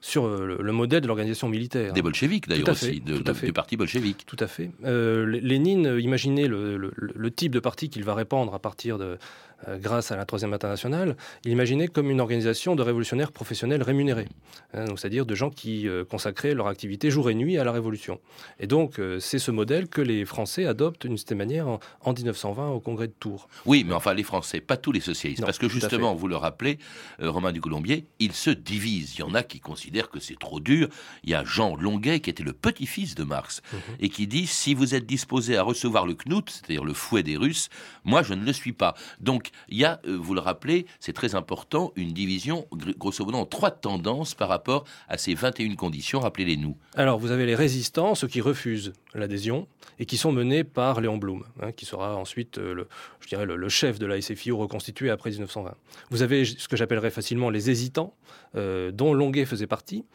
sur 0.01 0.25
euh, 0.25 0.58
le 0.60 0.72
modèle 0.74 1.00
de 1.00 1.08
l'organisation 1.08 1.48
militaire. 1.48 1.94
Des 1.94 2.01
bolcheviks 2.01 2.46
d'ailleurs 2.46 2.68
aussi, 2.68 3.00
de, 3.00 3.20
du 3.20 3.54
parti 3.54 3.77
bolchevique. 3.77 4.25
Tout 4.25 4.36
à 4.38 4.48
fait. 4.48 4.72
Euh, 4.84 5.25
Lénine 5.25 5.98
imaginait 5.98 6.48
le, 6.48 6.75
le, 6.98 7.32
type 7.32 7.54
de 7.54 7.62
parti 7.62 7.89
qu'il 7.89 8.04
va 8.04 8.15
répandre 8.15 8.54
à 8.54 8.60
partir 8.60 8.98
de, 8.98 9.18
euh, 9.67 9.77
grâce 9.77 10.12
à 10.12 10.15
la 10.15 10.25
Troisième 10.25 10.53
Internationale, 10.53 11.15
il 11.43 11.51
imaginait 11.51 11.88
comme 11.88 12.10
une 12.12 12.22
organisation 12.22 12.75
de 12.75 12.81
révolutionnaires 12.81 13.31
professionnels 13.31 13.81
rémunérés, 13.84 14.27
hein, 14.74 14.86
c'est-à-dire 14.95 15.25
de 15.25 15.36
gens 15.36 15.50
qui 15.50 15.88
euh, 15.88 16.03
consacraient 16.05 16.53
leur 16.53 16.67
activité 16.67 17.10
jour 17.10 17.29
et 17.29 17.36
nuit 17.36 17.57
à 17.57 17.63
la 17.63 17.72
révolution. 17.72 18.19
Et 18.60 18.67
donc, 18.67 19.00
euh, 19.00 19.19
c'est 19.19 19.39
ce 19.39 19.51
modèle 19.51 19.88
que 19.88 20.01
les 20.01 20.25
Français 20.25 20.65
adoptent 20.65 21.07
d'une 21.07 21.17
certaine 21.17 21.38
manière 21.38 21.67
en, 21.67 21.79
1920 22.05 22.69
au 22.69 22.79
Congrès 22.79 23.07
de 23.07 23.13
Tours. 23.19 23.50
Oui, 23.65 23.84
mais 23.86 23.93
enfin, 23.93 24.13
les 24.13 24.24
Français, 24.24 24.62
pas 24.62 24.77
tous 24.77 24.91
les 24.91 25.00
socialistes, 25.00 25.43
parce 25.43 25.57
que 25.57 25.67
justement, 25.67 26.13
vous 26.13 26.27
le 26.27 26.38
rappelez, 26.38 26.79
Romain 27.19 27.51
du 27.51 27.62
Colombier, 27.62 28.05
ils 28.19 28.34
se 28.34 28.50
divisent. 28.50 29.15
Il 29.15 29.19
y 29.19 29.24
en 29.24 29.34
a 29.34 29.43
qui 29.43 29.60
considèrent 29.60 30.10
que 30.10 30.19
c'est 30.19 30.39
trop 30.39 30.60
dur. 30.60 30.88
Il 31.24 31.29
y 31.29 31.34
a 31.34 31.43
Jean 31.43 31.75
Longuet, 31.75 32.19
qui 32.19 32.29
était 32.29 32.43
le 32.43 32.53
petit-fils 32.53 33.15
de 33.15 33.24
Marx, 33.24 33.62
mhm. 33.74 33.79
et 34.00 34.10
qui 34.10 34.27
dit 34.27 34.48
si 34.48 34.74
vous 34.74 34.95
êtes 34.95 35.05
disposé 35.05 35.57
à 35.57 35.63
recevoir 35.63 36.05
le 36.05 36.13
Knut, 36.13 36.50
c'est-à-dire 36.50 36.84
le 36.84 36.93
fouet 36.93 37.24
des 37.24 37.38
Russes, 37.38 37.69
moi 38.03 38.24
je 38.24 38.34
ne 38.34 38.45
le 38.45 38.53
suis 38.53 38.74
pas. 38.74 38.95
Donc 39.19 39.51
il 39.69 39.77
y 39.77 39.85
a, 39.85 40.00
euh, 40.07 40.17
vous 40.19 40.33
le 40.33 40.39
rappelez, 40.39 40.85
c'est 41.00 41.13
très 41.13 41.35
important, 41.35 41.91
une 41.95 42.12
division, 42.12 42.67
grosso 42.97 43.25
modo, 43.25 43.38
en 43.38 43.45
trois 43.45 43.71
tendances 43.71 44.33
par 44.35 44.50
rapport 44.50 44.85
à 45.07 45.17
ces 45.17 45.33
21 45.33 45.75
conditions. 45.75 46.19
Rappelez-les-nous. 46.19 46.77
Alors, 46.95 47.19
vous 47.19 47.31
avez 47.31 47.45
les 47.45 47.55
résistants, 47.55 48.15
ceux 48.15 48.27
qui 48.27 48.41
refusent 48.41 48.93
l'adhésion, 49.15 49.67
et 50.00 50.05
qui 50.05 50.17
sont 50.17 50.31
menés 50.31 50.63
par 50.63 51.01
Léon 51.01 51.17
Blum, 51.17 51.43
hein, 51.62 51.72
qui 51.72 51.86
sera 51.86 52.15
ensuite, 52.15 52.57
euh, 52.57 52.74
le, 52.74 52.88
je 53.22 53.27
dirais, 53.27 53.45
le, 53.45 53.69
chef 53.69 54.00
de 54.00 54.05
la 54.05 54.22
SFIO 54.22 54.57
reconstitué 54.57 55.10
après 55.10 55.31
1920. 55.31 55.75
Vous 56.12 56.22
avez 56.22 56.45
ce 56.45 56.67
que 56.67 56.77
j'appellerais 56.77 57.12
facilement 57.12 57.50
les 57.50 57.69
hésitants, 57.69 58.13
euh, 58.55 58.91
dont 58.91 59.13
Longuet 59.13 59.45
faisait 59.45 59.67
partie, 59.67 60.05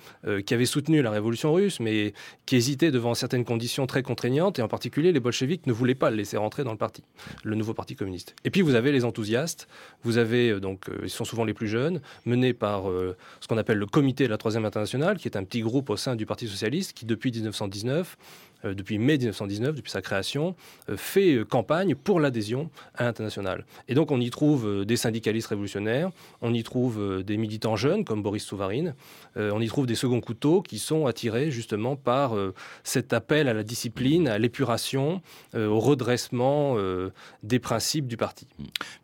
qui 0.47 0.55
avaient 0.55 0.67
soutenu 0.67 1.03
la 1.03 1.11
révolution 1.11 1.53
russe, 1.53 1.81
mais 1.81 2.13
qui 2.47 2.57
hésitaient 2.57 2.91
devant 2.91 3.15
certaines 3.15 3.45
conditions 3.45 3.87
très 3.87 4.03
contraignantes, 4.03 4.59
et 4.59 4.63
en 4.63 4.69
particulier 4.69 5.13
les 5.13 5.21
bolcheviks 5.21 5.67
ne 5.67 5.73
voulaient 5.73 5.95
pas 5.95 6.11
le 6.11 6.17
laisser 6.17 6.37
rentrer 6.37 6.65
dans 6.65 6.73
le 6.73 6.79
parti, 6.79 7.03
le 7.43 7.55
nouveau 7.57 7.75
parti 7.75 7.97
communiste. 7.97 8.35
Et 8.45 8.51
puis 8.51 8.63
vous 8.63 8.75
avez 8.75 8.93
les 8.93 9.05
enthousiastes 9.05 9.67
vous 10.03 10.19
avez 10.19 10.51
euh, 10.51 10.61
donc, 10.61 10.89
euh, 10.89 11.01
ils 11.03 11.11
sont 11.11 11.25
souvent 11.25 11.45
les 11.45 11.55
plus 11.55 11.69
jeunes, 11.69 12.01
menés 12.25 12.53
par 12.53 12.91
euh, 12.91 13.17
ce 13.41 13.49
qu'on 13.49 13.59
appelle 13.59 13.79
le 13.79 13.87
Comité 13.87 14.25
de 14.25 14.31
la 14.31 14.39
Troisième 14.39 14.65
Internationale, 14.65 15.19
qui 15.19 15.29
est 15.29 15.37
un 15.37 15.45
petit 15.45 15.61
groupe 15.61 15.91
au 15.91 15.97
sein 15.97 16.17
du 16.17 16.27
Parti 16.27 16.49
socialiste 16.49 16.93
qui, 16.93 17.07
depuis 17.07 17.31
1919, 17.31 18.17
euh, 18.17 18.50
depuis 18.65 18.99
mai 18.99 19.19
1919, 19.19 19.77
depuis 19.77 19.91
sa 19.91 20.03
création, 20.03 20.55
euh, 20.89 20.97
fait 20.97 21.35
euh, 21.35 21.45
campagne 21.45 21.95
pour 21.95 22.21
l'adhésion 22.21 22.71
à 22.95 23.05
l'international. 23.05 23.65
Et 23.89 23.95
donc 23.95 24.11
on 24.11 24.21
y 24.21 24.31
trouve 24.31 24.85
des 24.85 24.97
syndicalistes 24.97 25.49
révolutionnaires, 25.49 26.11
on 26.41 26.55
y 26.55 26.63
trouve 26.63 27.23
des 27.23 27.37
militants 27.37 27.77
jeunes 27.77 28.05
comme 28.05 28.23
Boris 28.23 28.45
Souvarine, 28.45 28.95
on 29.37 29.61
y 29.61 29.67
trouve 29.67 29.87
des 29.87 29.95
seconds 29.95 30.21
couteaux 30.21 30.63
qui 30.63 30.79
sont 30.79 31.07
attirés 31.07 31.51
justement 31.51 31.97
par 31.97 32.35
cet 32.85 33.13
appel 33.13 33.49
à 33.49 33.55
la 33.55 33.63
discipline, 33.63 34.29
à 34.29 34.39
l'épuration, 34.39 35.23
au 35.55 35.79
redressement 35.79 36.77
des 37.43 37.59
principes 37.59 38.07
du 38.07 38.17
parti. 38.17 38.47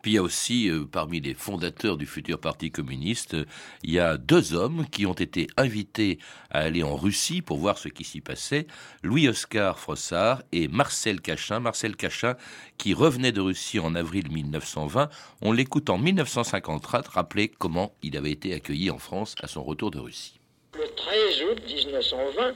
Puis 0.01 0.11
il 0.11 0.15
y 0.15 0.17
a 0.17 0.23
aussi, 0.23 0.69
parmi 0.91 1.19
les 1.19 1.33
fondateurs 1.33 1.97
du 1.97 2.05
futur 2.05 2.39
Parti 2.39 2.71
communiste, 2.71 3.35
il 3.83 3.91
y 3.91 3.99
a 3.99 4.17
deux 4.17 4.53
hommes 4.53 4.85
qui 4.89 5.05
ont 5.05 5.13
été 5.13 5.47
invités 5.57 6.19
à 6.49 6.59
aller 6.59 6.83
en 6.83 6.95
Russie 6.95 7.41
pour 7.41 7.57
voir 7.57 7.77
ce 7.77 7.89
qui 7.89 8.03
s'y 8.03 8.21
passait. 8.21 8.67
Louis 9.03 9.27
Frossard 9.75 10.41
et 10.51 10.67
Marcel 10.67 11.21
Cachin. 11.21 11.59
Marcel 11.59 11.95
Cachin, 11.95 12.35
qui 12.77 12.93
revenait 12.93 13.31
de 13.31 13.41
Russie 13.41 13.79
en 13.79 13.95
avril 13.95 14.31
1920. 14.31 15.09
On 15.41 15.51
l'écoute 15.51 15.89
en 15.89 15.97
1953 15.97 17.01
rappeler 17.13 17.49
comment 17.49 17.93
il 18.03 18.17
avait 18.17 18.31
été 18.31 18.53
accueilli 18.53 18.89
en 18.89 18.97
France 18.97 19.35
à 19.41 19.47
son 19.47 19.63
retour 19.63 19.91
de 19.91 19.99
Russie. 19.99 20.39
Le 20.77 20.87
13 20.95 21.43
août 21.51 21.61
1920, 21.65 22.55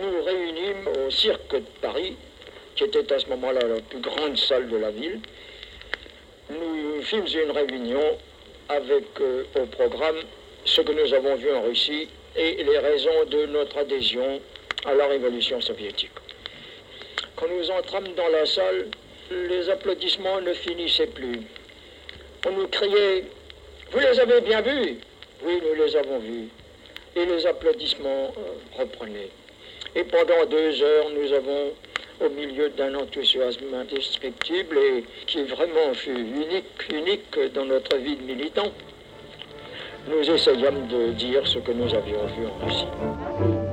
nous 0.00 0.22
réunîmes 0.24 0.88
au 1.06 1.10
Cirque 1.10 1.52
de 1.52 1.64
Paris, 1.80 2.16
qui 2.74 2.84
était 2.84 3.12
à 3.12 3.18
ce 3.18 3.28
moment-là 3.30 3.60
la 3.66 3.80
plus 3.80 4.00
grande 4.00 4.36
salle 4.36 4.68
de 4.68 4.76
la 4.76 4.90
ville. 4.90 5.20
Nous 6.50 7.02
fîmes 7.02 7.26
une 7.26 7.50
réunion 7.50 8.18
avec 8.68 9.04
euh, 9.20 9.44
au 9.60 9.66
programme 9.66 10.16
ce 10.64 10.80
que 10.80 10.92
nous 10.92 11.14
avons 11.14 11.36
vu 11.36 11.52
en 11.52 11.62
Russie 11.62 12.08
et 12.36 12.62
les 12.62 12.78
raisons 12.78 13.24
de 13.30 13.46
notre 13.46 13.78
adhésion 13.78 14.40
à 14.86 14.94
la 14.94 15.06
révolution 15.08 15.60
soviétique. 15.60 16.10
Quand 17.34 17.46
nous 17.48 17.70
entrâmes 17.70 18.08
dans 18.16 18.28
la 18.28 18.46
salle, 18.46 18.86
les 19.30 19.68
applaudissements 19.68 20.40
ne 20.40 20.52
finissaient 20.54 21.08
plus. 21.08 21.40
On 22.46 22.52
nous 22.52 22.68
criait 22.68 23.24
Vous 23.90 23.98
les 23.98 24.20
avez 24.20 24.40
bien 24.40 24.60
vus 24.62 24.98
Oui, 25.44 25.60
nous 25.62 25.84
les 25.84 25.96
avons 25.96 26.18
vus. 26.18 26.48
Et 27.16 27.26
les 27.26 27.46
applaudissements 27.46 28.32
euh, 28.38 28.78
reprenaient. 28.78 29.30
Et 29.94 30.04
pendant 30.04 30.44
deux 30.46 30.82
heures, 30.82 31.10
nous 31.10 31.32
avons, 31.32 31.72
au 32.20 32.28
milieu 32.28 32.68
d'un 32.70 32.94
enthousiasme 32.94 33.74
indescriptible 33.74 34.78
et 34.78 35.04
qui 35.26 35.42
vraiment 35.44 35.94
fut 35.94 36.18
unique, 36.18 36.92
unique 36.92 37.52
dans 37.54 37.64
notre 37.64 37.96
vie 37.96 38.16
de 38.16 38.22
militant, 38.22 38.70
nous 40.08 40.30
essayâmes 40.30 40.86
de 40.88 41.12
dire 41.12 41.46
ce 41.46 41.58
que 41.58 41.72
nous 41.72 41.92
avions 41.94 42.26
vu 42.26 42.46
en 42.46 42.66
Russie. 42.66 43.65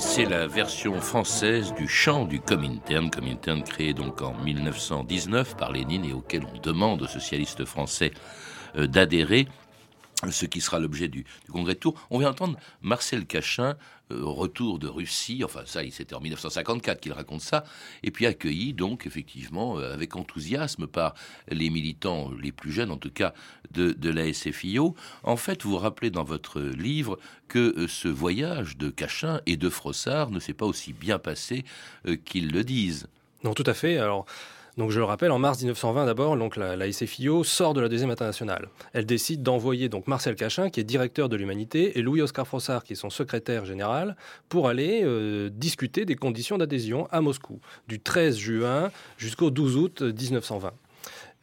C'est 0.00 0.24
la 0.24 0.46
version 0.46 0.98
française 0.98 1.74
du 1.74 1.86
chant 1.86 2.24
du 2.24 2.40
Comintern, 2.40 3.10
Comintern 3.10 3.62
créé 3.62 3.92
donc 3.92 4.22
en 4.22 4.32
1919 4.32 5.58
par 5.58 5.72
Lénine 5.72 6.06
et 6.06 6.14
auquel 6.14 6.42
on 6.44 6.58
demande 6.58 7.02
aux 7.02 7.06
socialistes 7.06 7.66
français 7.66 8.10
euh, 8.76 8.86
d'adhérer 8.86 9.46
ce 10.30 10.46
qui 10.46 10.60
sera 10.60 10.78
l'objet 10.78 11.08
du, 11.08 11.24
congrès 11.50 11.74
de 11.74 11.78
Tours. 11.78 11.94
On 12.10 12.18
vient 12.18 12.30
entendre 12.30 12.58
Marcel 12.82 13.26
Cachin, 13.26 13.76
euh, 14.12 14.24
retour 14.24 14.78
de 14.78 14.88
Russie, 14.88 15.42
enfin 15.44 15.62
ça, 15.66 15.80
c'était 15.90 16.14
en 16.14 16.20
1954 16.20 17.00
qu'il 17.00 17.12
raconte 17.12 17.40
ça, 17.40 17.64
et 18.02 18.10
puis 18.10 18.26
accueilli 18.26 18.74
donc 18.74 19.06
effectivement 19.06 19.78
euh, 19.78 19.94
avec 19.94 20.16
enthousiasme 20.16 20.86
par 20.86 21.14
les 21.48 21.70
militants 21.70 22.30
les 22.40 22.52
plus 22.52 22.72
jeunes, 22.72 22.90
en 22.90 22.96
tout 22.96 23.10
cas 23.10 23.34
de, 23.70 24.10
la 24.10 24.32
SFIO. 24.32 24.94
En 25.22 25.36
fait, 25.36 25.62
vous 25.62 25.70
vous 25.70 25.78
rappelez 25.78 26.10
dans 26.10 26.24
votre 26.24 26.60
livre 26.60 27.18
que 27.48 27.76
euh, 27.78 27.88
ce 27.88 28.08
voyage 28.08 28.76
de 28.76 28.90
Cachin 28.90 29.40
et 29.46 29.56
de 29.56 29.70
Frossard 29.70 30.30
ne 30.30 30.40
s'est 30.40 30.54
pas 30.54 30.66
aussi 30.66 30.92
bien 30.92 31.18
passé 31.18 31.64
qu'ils 32.24 32.50
le 32.50 32.64
disent. 32.64 33.08
Non, 33.44 33.54
tout 33.54 33.64
à 33.66 33.74
fait. 33.74 33.98
Alors. 33.98 34.26
Donc 34.76 34.90
je 34.90 34.98
le 34.98 35.04
rappelle, 35.04 35.30
en 35.30 35.38
mars 35.38 35.58
1920 35.58 36.06
d'abord, 36.06 36.36
donc 36.36 36.56
la, 36.56 36.90
SFIO 36.90 37.44
sort 37.44 37.74
de 37.74 37.80
la 37.80 37.88
deuxième 37.88 38.10
internationale. 38.10 38.68
Elle 38.92 39.06
décide 39.06 39.42
d'envoyer 39.42 39.88
donc 39.88 40.06
Marcel 40.06 40.34
Cachin, 40.36 40.70
qui 40.70 40.80
est 40.80 40.84
directeur 40.84 41.28
de 41.28 41.36
l'Humanité, 41.36 41.98
et 41.98 42.02
Louis-Oscar 42.02 42.46
Frossard, 42.46 42.84
qui 42.84 42.94
est 42.94 42.96
son 42.96 43.10
secrétaire 43.10 43.64
général, 43.64 44.16
pour 44.48 44.68
aller 44.68 45.02
euh, 45.04 45.50
discuter 45.52 46.04
des 46.04 46.16
conditions 46.16 46.58
d'adhésion 46.58 47.08
à 47.10 47.20
Moscou, 47.20 47.60
du 47.88 48.00
13 48.00 48.36
juin 48.36 48.90
jusqu'au 49.18 49.50
12 49.50 49.76
août 49.76 50.02
1920. 50.02 50.72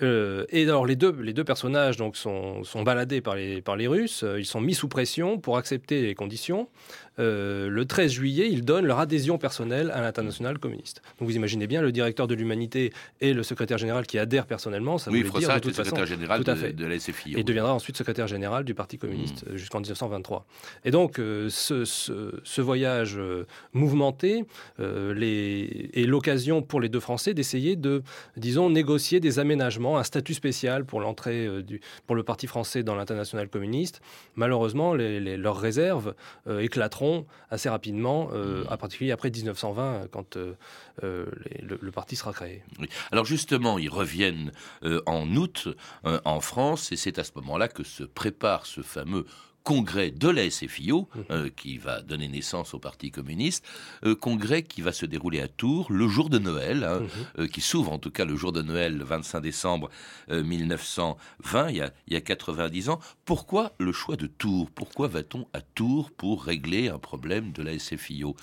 Euh, 0.03 0.46
et 0.50 0.63
alors 0.63 0.86
les 0.86 0.96
deux, 0.96 1.12
les 1.22 1.34
deux 1.34 1.43
personnages 1.43 1.98
donc, 1.98 2.17
sont, 2.17 2.63
sont 2.63 2.84
baladés 2.84 3.19
par 3.19 3.36
les, 3.36 3.62
par 3.63 3.75
les 3.75 3.88
Russes, 3.88 4.24
ils 4.38 4.46
sont 4.46 4.62
mis 4.62 4.75
sous 4.75 4.88
pression 4.88 5.39
pour 5.39 5.57
accepter 5.57 6.01
les 6.03 6.13
conditions. 6.13 6.69
Euh, 7.19 7.69
le 7.69 7.86
13 7.86 8.12
juillet, 8.12 8.50
ils 8.51 8.63
donnent 8.63 8.86
leur 8.86 9.00
adhésion 9.00 9.38
personnelle 9.38 9.91
à 9.91 10.01
l'international 10.01 10.59
communiste. 10.59 11.01
Donc 11.19 11.27
vous 11.27 11.36
imaginez 11.36 11.67
bien 11.67 11.81
le 11.81 11.91
directeur 11.91 12.27
de 12.27 12.36
l'humanité 12.36 12.93
et 13.21 13.33
le 13.33 13.43
secrétaire 13.43 13.77
général 13.77 14.05
qui 14.05 14.19
adhèrent 14.19 14.45
personnellement. 14.45 14.97
Ça 14.97 15.12
oui, 15.12 15.24
veut 15.24 15.39
dire 15.39 15.53
de 15.53 15.59
toute 15.59 15.75
secrétaire 15.75 16.05
général 16.05 16.43
tout 16.43 16.51
à 16.51 16.55
fait. 16.55 16.74
de, 16.74 16.86
la 16.86 17.00
SFI. 17.00 17.33
Et 17.38 17.43
deviendra 17.43 17.74
ensuite 17.74 17.97
secrétaire 17.97 18.27
général 18.27 18.63
du 18.63 18.74
Parti 18.74 18.97
communiste 18.97 19.45
mmh. 19.50 19.55
jusqu'en 19.55 19.79
1923. 19.79 20.45
Et 20.86 20.91
donc 20.91 21.19
euh, 21.19 21.50
ce, 21.50 21.86
ce, 21.86 22.62
voyage 22.62 23.17
euh, 23.17 23.45
mouvementé 23.74 24.43
les, 24.79 25.89
est 25.93 26.05
l'occasion 26.05 26.62
pour 26.62 26.81
les 26.81 26.89
deux 26.89 27.00
Français 27.00 27.33
d'essayer 27.33 27.75
de, 27.75 28.03
disons, 28.36 28.69
négocier 28.69 29.19
des 29.19 29.39
aménagements, 29.39 29.97
un 29.97 30.03
statut 30.03 30.33
spécial 30.33 30.86
pour 30.86 31.00
l'entrée 31.00 31.47
pour 32.05 32.15
le 32.15 32.24
Parti 32.24 32.47
français 32.47 32.83
dans 32.83 32.95
l'international 32.95 33.47
communiste. 33.47 34.01
Malheureusement, 34.36 34.93
leurs 34.93 35.57
réserves 35.57 36.13
éclateront 36.59 37.06
assez 37.49 37.69
rapidement, 37.69 38.29
euh, 38.33 38.63
à 38.69 38.77
particulier 38.77 39.11
après 39.11 39.29
1920, 39.29 40.07
quand 40.11 40.37
euh, 40.37 40.53
euh, 41.03 41.25
le, 41.61 41.91
parti 41.91 42.15
sera 42.15 42.33
créé. 42.33 42.63
Alors 43.11 43.25
justement, 43.25 43.77
ils 43.77 43.89
reviennent 43.89 44.51
en 45.05 45.27
août 45.35 45.69
en 46.03 46.39
France, 46.39 46.91
et 46.91 46.95
c'est 46.95 47.17
à 47.19 47.23
ce 47.23 47.31
moment-là 47.35 47.67
que 47.67 47.83
se 47.83 48.03
prépare 48.03 48.65
ce 48.65 48.81
fameux 48.81 49.25
congrès 49.67 50.12
de 50.12 50.29
la 50.29 50.50
SFIO, 50.50 51.01
mmh. 51.01 51.19
euh, 51.29 51.50
qui 51.53 51.77
va 51.77 52.01
donner 52.01 52.29
naissance 52.29 52.74
au 52.74 52.79
Parti 52.79 53.12
communiste, 53.12 53.65
euh, 54.05 54.15
congrès 54.15 54.63
qui 54.63 54.81
va 54.81 54.93
se 54.93 55.05
dérouler 55.05 55.41
à 55.41 55.50
Tours 55.50 55.91
le 55.91 56.07
jour 56.07 56.29
de 56.29 56.39
Noël, 56.39 56.86
hein, 56.86 57.01
mmh. 57.01 57.41
euh, 57.41 57.47
qui 57.47 57.59
s'ouvre 57.59 57.91
en 57.91 58.00
tout 58.00 58.09
cas 58.09 58.24
le 58.24 58.38
jour 58.38 58.53
de 58.53 58.62
Noël, 58.62 58.97
le 58.97 59.03
25 59.03 59.41
décembre 59.41 59.89
1920, 60.29 61.69
il 61.69 61.75
y, 61.75 61.81
a, 61.81 61.91
il 62.07 62.13
y 62.13 62.15
a 62.15 62.21
90 62.21 62.88
ans. 62.88 63.00
Pourquoi 63.25 63.74
le 63.77 63.91
choix 63.91 64.15
de 64.15 64.27
Tours? 64.27 64.71
Pourquoi 64.71 65.09
va-t-on 65.09 65.47
à 65.51 65.59
Tours 65.59 66.12
pour 66.12 66.45
régler 66.45 66.88
un 66.88 66.97
problème 66.97 67.51
de 67.51 67.62
la 67.62 67.77
SFIO 67.77 68.38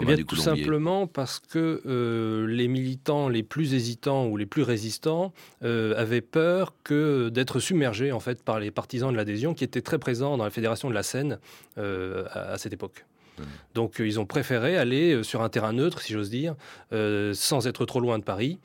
eh 0.00 0.24
Tout 0.24 0.36
simplement 0.36 1.08
parce 1.08 1.40
que 1.40 2.46
les 2.48 2.68
militants 2.68 3.28
les 3.28 3.42
plus 3.42 3.74
hésitants 3.74 4.26
ou 4.26 4.36
les 4.36 4.46
plus 4.46 4.62
résistants 4.62 5.32
avaient 5.60 6.20
peur 6.20 6.74
que 6.84 7.30
d'être 7.30 7.58
submergés 7.58 8.12
en 8.12 8.20
fait 8.20 8.44
par 8.44 8.60
les 8.60 8.70
partisans 8.70 9.10
de 9.10 9.16
l'adhésion 9.16 9.54
qui 9.54 9.64
étaient 9.64 9.82
très 9.82 9.98
présents 9.98 10.36
dans 10.36 10.44
la 10.44 10.50
fédération 10.50 10.67
de 10.88 10.94
la 10.94 11.02
Seine 11.02 11.38
euh, 11.78 12.26
à, 12.32 12.58
cette 12.58 12.72
époque. 12.72 13.04
Mmh. 13.38 13.44
Donc 13.74 14.00
euh, 14.00 14.06
ils 14.06 14.20
ont 14.20 14.26
préféré 14.26 14.76
aller 14.76 15.14
euh, 15.14 15.22
sur 15.22 15.42
un 15.42 15.48
terrain 15.48 15.72
neutre, 15.72 16.00
si 16.00 16.12
j'ose 16.12 16.30
dire, 16.30 16.54
sans 16.90 17.66
être 17.66 17.84
trop 17.84 18.00
loin 18.00 18.18
de 18.18 18.24
Paris, 18.24 18.58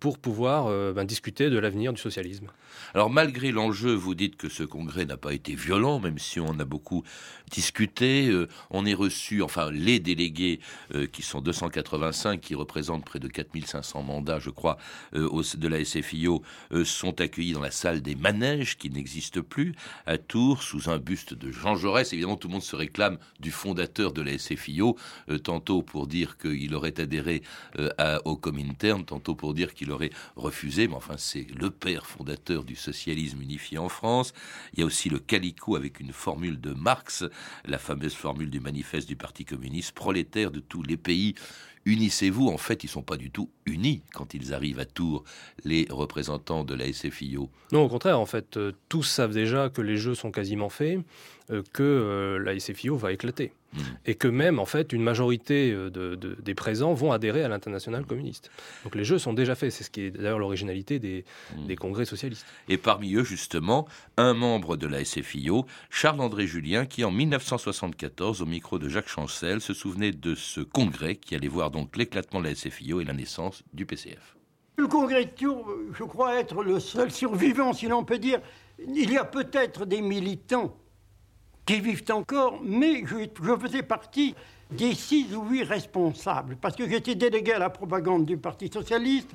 pour 0.00 0.18
pouvoir 0.18 0.68
ben, 0.92 1.04
discuter 1.04 1.50
de 1.50 1.58
l'avenir 1.58 1.92
du 1.92 2.00
socialisme. 2.00 2.48
Alors 2.94 3.10
malgré 3.10 3.52
l'enjeu, 3.52 3.94
vous 3.94 4.14
dites 4.14 4.36
que 4.36 4.48
ce 4.48 4.62
congrès 4.62 5.04
n'a 5.04 5.16
pas 5.16 5.34
été 5.34 5.54
violent, 5.54 6.00
même 6.00 6.18
si 6.18 6.40
on 6.40 6.58
a 6.58 6.64
beaucoup 6.64 7.04
discuté. 7.50 8.28
Euh, 8.28 8.48
on 8.70 8.86
est 8.86 8.94
reçu, 8.94 9.42
enfin 9.42 9.70
les 9.70 10.00
délégués 10.00 10.60
euh, 10.94 11.06
qui 11.06 11.22
sont 11.22 11.40
285, 11.40 12.40
qui 12.40 12.54
représentent 12.54 13.04
près 13.04 13.18
de 13.18 13.28
4500 13.28 14.02
mandats, 14.02 14.38
je 14.38 14.50
crois, 14.50 14.78
euh, 15.14 15.42
de 15.56 15.68
la 15.68 15.84
SFIO, 15.84 16.42
sont 16.84 17.20
accueillis 17.20 17.52
dans 17.52 17.60
la 17.60 17.70
salle 17.70 18.02
des 18.02 18.14
manèges 18.14 18.76
qui 18.76 18.90
n'existe 18.90 19.40
plus 19.40 19.74
à 20.06 20.18
Tours, 20.18 20.62
sous 20.62 20.90
un 20.90 20.98
buste 20.98 21.34
de 21.34 21.50
Jean 21.50 21.76
Jaurès. 21.76 22.12
Évidemment, 22.12 22.36
tout 22.36 22.48
le 22.48 22.52
monde 22.52 22.62
se 22.62 22.76
réclame 22.76 23.18
du 23.40 23.50
fondateur 23.50 24.12
de 24.16 24.22
la 24.22 24.38
SFIO, 24.38 24.96
tantôt 25.44 25.82
pour 25.82 26.06
dire 26.06 26.38
qu'il 26.38 26.74
aurait 26.74 26.98
adhéré 27.00 27.42
au 28.24 28.36
Comintern, 28.36 29.04
tantôt 29.04 29.34
pour 29.34 29.54
dire 29.54 29.74
qu'il 29.74 29.90
aurait 29.90 30.10
refusé, 30.34 30.88
mais 30.88 30.94
enfin 30.94 31.14
c'est 31.18 31.46
le 31.54 31.70
père 31.70 32.06
fondateur 32.06 32.64
du 32.64 32.76
socialisme 32.76 33.42
unifié 33.42 33.78
en 33.78 33.88
France. 33.88 34.32
Il 34.72 34.80
y 34.80 34.82
a 34.82 34.86
aussi 34.86 35.08
le 35.08 35.18
calicot 35.18 35.76
avec 35.76 36.00
une 36.00 36.12
formule 36.12 36.60
de 36.60 36.72
Marx, 36.72 37.24
la 37.64 37.78
fameuse 37.78 38.14
formule 38.14 38.50
du 38.50 38.60
manifeste 38.60 39.08
du 39.08 39.16
Parti 39.16 39.44
communiste, 39.44 39.92
prolétaire 39.92 40.50
de 40.50 40.60
tous 40.60 40.82
les 40.82 40.96
pays. 40.96 41.34
Unissez-vous, 41.86 42.48
en 42.48 42.58
fait, 42.58 42.82
ils 42.84 42.88
sont 42.88 43.02
pas 43.02 43.16
du 43.16 43.30
tout 43.30 43.48
unis 43.64 44.02
quand 44.12 44.34
ils 44.34 44.52
arrivent 44.52 44.80
à 44.80 44.84
Tours, 44.84 45.24
les 45.64 45.86
représentants 45.88 46.64
de 46.64 46.74
la 46.74 46.92
SFIO. 46.92 47.48
Non, 47.72 47.84
au 47.84 47.88
contraire, 47.88 48.20
en 48.20 48.26
fait, 48.26 48.56
euh, 48.56 48.72
tous 48.88 49.02
savent 49.02 49.32
déjà 49.32 49.68
que 49.68 49.82
les 49.82 49.96
jeux 49.96 50.14
sont 50.14 50.30
quasiment 50.30 50.68
faits, 50.68 51.00
euh, 51.50 51.62
que 51.72 51.82
euh, 51.82 52.38
la 52.38 52.58
SFIO 52.58 52.96
va 52.96 53.12
éclater. 53.12 53.52
Mm. 53.72 53.78
Et 54.06 54.14
que 54.14 54.28
même, 54.28 54.58
en 54.58 54.66
fait, 54.66 54.92
une 54.92 55.02
majorité 55.02 55.76
des 55.90 56.54
présents 56.54 56.94
vont 56.94 57.12
adhérer 57.12 57.42
à 57.42 57.48
l'international 57.48 58.06
communiste. 58.06 58.50
Donc 58.84 58.94
les 58.94 59.04
jeux 59.04 59.18
sont 59.18 59.32
déjà 59.32 59.54
faits. 59.54 59.72
C'est 59.72 59.84
ce 59.84 59.90
qui 59.90 60.02
est 60.02 60.10
d'ailleurs 60.10 60.38
l'originalité 60.38 60.98
des, 60.98 61.24
mm. 61.56 61.66
des, 61.66 61.76
congrès 61.76 62.04
socialistes. 62.04 62.46
Et 62.68 62.78
parmi 62.78 63.14
eux, 63.14 63.24
justement, 63.24 63.86
un 64.16 64.34
membre 64.34 64.76
de 64.76 64.86
la 64.86 65.04
SFIO, 65.04 65.66
Charles-André 65.90 66.46
Julien, 66.46 66.86
qui 66.86 67.04
en 67.04 67.10
1974, 67.10 68.42
au 68.42 68.46
micro 68.46 68.78
de 68.78 68.88
Jacques 68.88 69.08
Chancel, 69.08 69.60
se 69.60 69.74
souvenait 69.74 70.12
de 70.12 70.34
ce 70.34 70.60
congrès 70.60 71.16
qui 71.16 71.34
allait 71.34 71.48
voir 71.48 71.70
donc 71.76 71.96
l'éclatement 71.96 72.40
de 72.40 72.46
la 72.46 72.54
SFIO 72.54 73.02
et 73.02 73.04
la 73.04 73.12
naissance 73.12 73.62
du 73.74 73.84
PCF. 73.84 74.36
Le 74.76 74.86
congrès 74.86 75.26
de 75.26 75.30
Tours, 75.30 75.70
je 75.92 76.04
crois 76.04 76.36
être 76.36 76.62
le 76.62 76.80
seul 76.80 77.10
survivant, 77.10 77.74
si 77.74 77.86
l'on 77.86 78.02
peut 78.02 78.18
dire. 78.18 78.40
Il 78.78 79.10
y 79.10 79.18
a 79.18 79.24
peut-être 79.24 79.84
des 79.84 80.00
militants 80.00 80.74
qui 81.66 81.80
vivent 81.80 82.04
encore, 82.10 82.60
mais 82.62 83.04
je, 83.04 83.28
faisais 83.60 83.82
partie 83.82 84.34
des 84.70 84.94
six 84.94 85.34
ou 85.34 85.42
huit 85.42 85.64
responsables, 85.64 86.56
parce 86.56 86.76
que 86.76 86.88
j'étais 86.88 87.14
délégué 87.14 87.52
à 87.52 87.58
la 87.58 87.70
propagande 87.70 88.24
du 88.24 88.38
Parti 88.38 88.70
socialiste, 88.72 89.30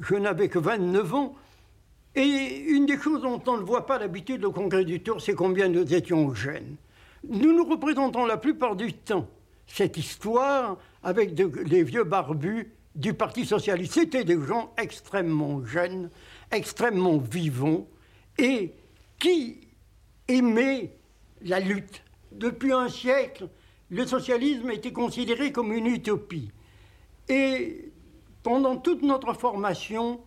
je 0.00 0.16
n'avais 0.16 0.48
que 0.48 0.58
29 0.58 1.14
ans, 1.14 1.34
et 2.14 2.64
une 2.68 2.86
des 2.86 2.98
choses 2.98 3.22
dont 3.22 3.42
on 3.46 3.56
ne 3.56 3.62
voit 3.62 3.86
pas 3.86 3.98
d'habitude 3.98 4.44
au 4.44 4.52
Congrès 4.52 4.84
du 4.84 5.00
Tour, 5.02 5.20
c'est 5.20 5.34
combien 5.34 5.68
nous 5.68 5.94
étions 5.94 6.34
jeunes. 6.34 6.76
Nous 7.28 7.56
nous 7.56 7.64
représentons 7.64 8.26
la 8.26 8.36
plupart 8.36 8.76
du 8.76 8.92
temps 8.92 9.26
cette 9.66 9.96
histoire 9.96 10.76
avec 11.04 11.38
les 11.38 11.82
vieux 11.84 12.04
barbus 12.04 12.72
du 12.94 13.14
Parti 13.14 13.44
socialiste. 13.44 13.92
C'était 13.92 14.24
des 14.24 14.40
gens 14.40 14.72
extrêmement 14.78 15.64
jeunes, 15.64 16.10
extrêmement 16.50 17.18
vivants, 17.18 17.86
et 18.38 18.72
qui 19.18 19.60
aimaient 20.26 20.96
la 21.42 21.60
lutte. 21.60 22.02
Depuis 22.32 22.72
un 22.72 22.88
siècle, 22.88 23.48
le 23.90 24.06
socialisme 24.06 24.70
était 24.70 24.92
considéré 24.92 25.52
comme 25.52 25.72
une 25.72 25.86
utopie. 25.86 26.50
Et 27.28 27.92
pendant 28.42 28.76
toute 28.76 29.02
notre 29.02 29.34
formation, 29.34 30.20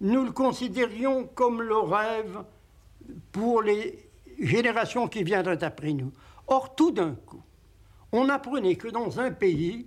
nous 0.00 0.24
le 0.24 0.32
considérions 0.32 1.28
comme 1.34 1.62
le 1.62 1.78
rêve 1.78 2.42
pour 3.30 3.62
les 3.62 3.98
générations 4.40 5.08
qui 5.08 5.22
viendraient 5.22 5.62
après 5.62 5.92
nous. 5.92 6.12
Or, 6.46 6.74
tout 6.74 6.90
d'un 6.90 7.14
coup, 7.14 7.42
on 8.10 8.28
apprenait 8.28 8.76
que 8.76 8.88
dans 8.88 9.20
un 9.20 9.30
pays, 9.30 9.86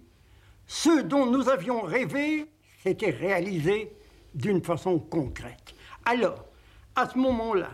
ce 0.67 1.01
dont 1.01 1.25
nous 1.25 1.49
avions 1.49 1.82
rêvé 1.82 2.45
s'était 2.84 3.12
réalisé 3.12 3.95
d'une 4.34 4.63
façon 4.63 4.99
concrète. 4.99 5.73
Alors, 6.06 6.45
à 6.95 7.10
ce 7.10 7.17
moment-là, 7.17 7.71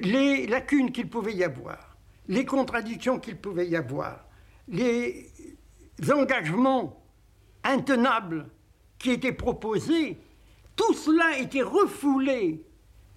les 0.00 0.46
lacunes 0.46 0.92
qu'il 0.92 1.08
pouvait 1.08 1.34
y 1.34 1.44
avoir, 1.44 1.96
les 2.28 2.44
contradictions 2.44 3.18
qu'il 3.18 3.36
pouvait 3.36 3.68
y 3.68 3.76
avoir, 3.76 4.24
les 4.68 5.32
engagements 6.10 7.02
intenables 7.62 8.48
qui 8.98 9.12
étaient 9.12 9.32
proposés, 9.32 10.18
tout 10.74 10.92
cela 10.94 11.38
était 11.38 11.62
refoulé 11.62 12.64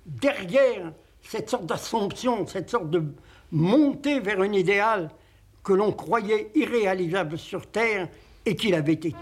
derrière 0.05 0.93
cette 1.21 1.49
sorte 1.49 1.65
d'assomption, 1.65 2.47
cette 2.47 2.69
sorte 2.69 2.89
de 2.89 3.03
montée 3.51 4.19
vers 4.19 4.41
un 4.41 4.53
idéal 4.53 5.09
que 5.69 5.75
l'on 5.75 5.91
croyait 5.91 6.49
irréalisable 6.55 7.37
sur 7.37 7.67
Terre 7.67 8.07
et 8.43 8.55
qu'il 8.55 8.73
avait 8.73 8.93
été. 8.93 9.13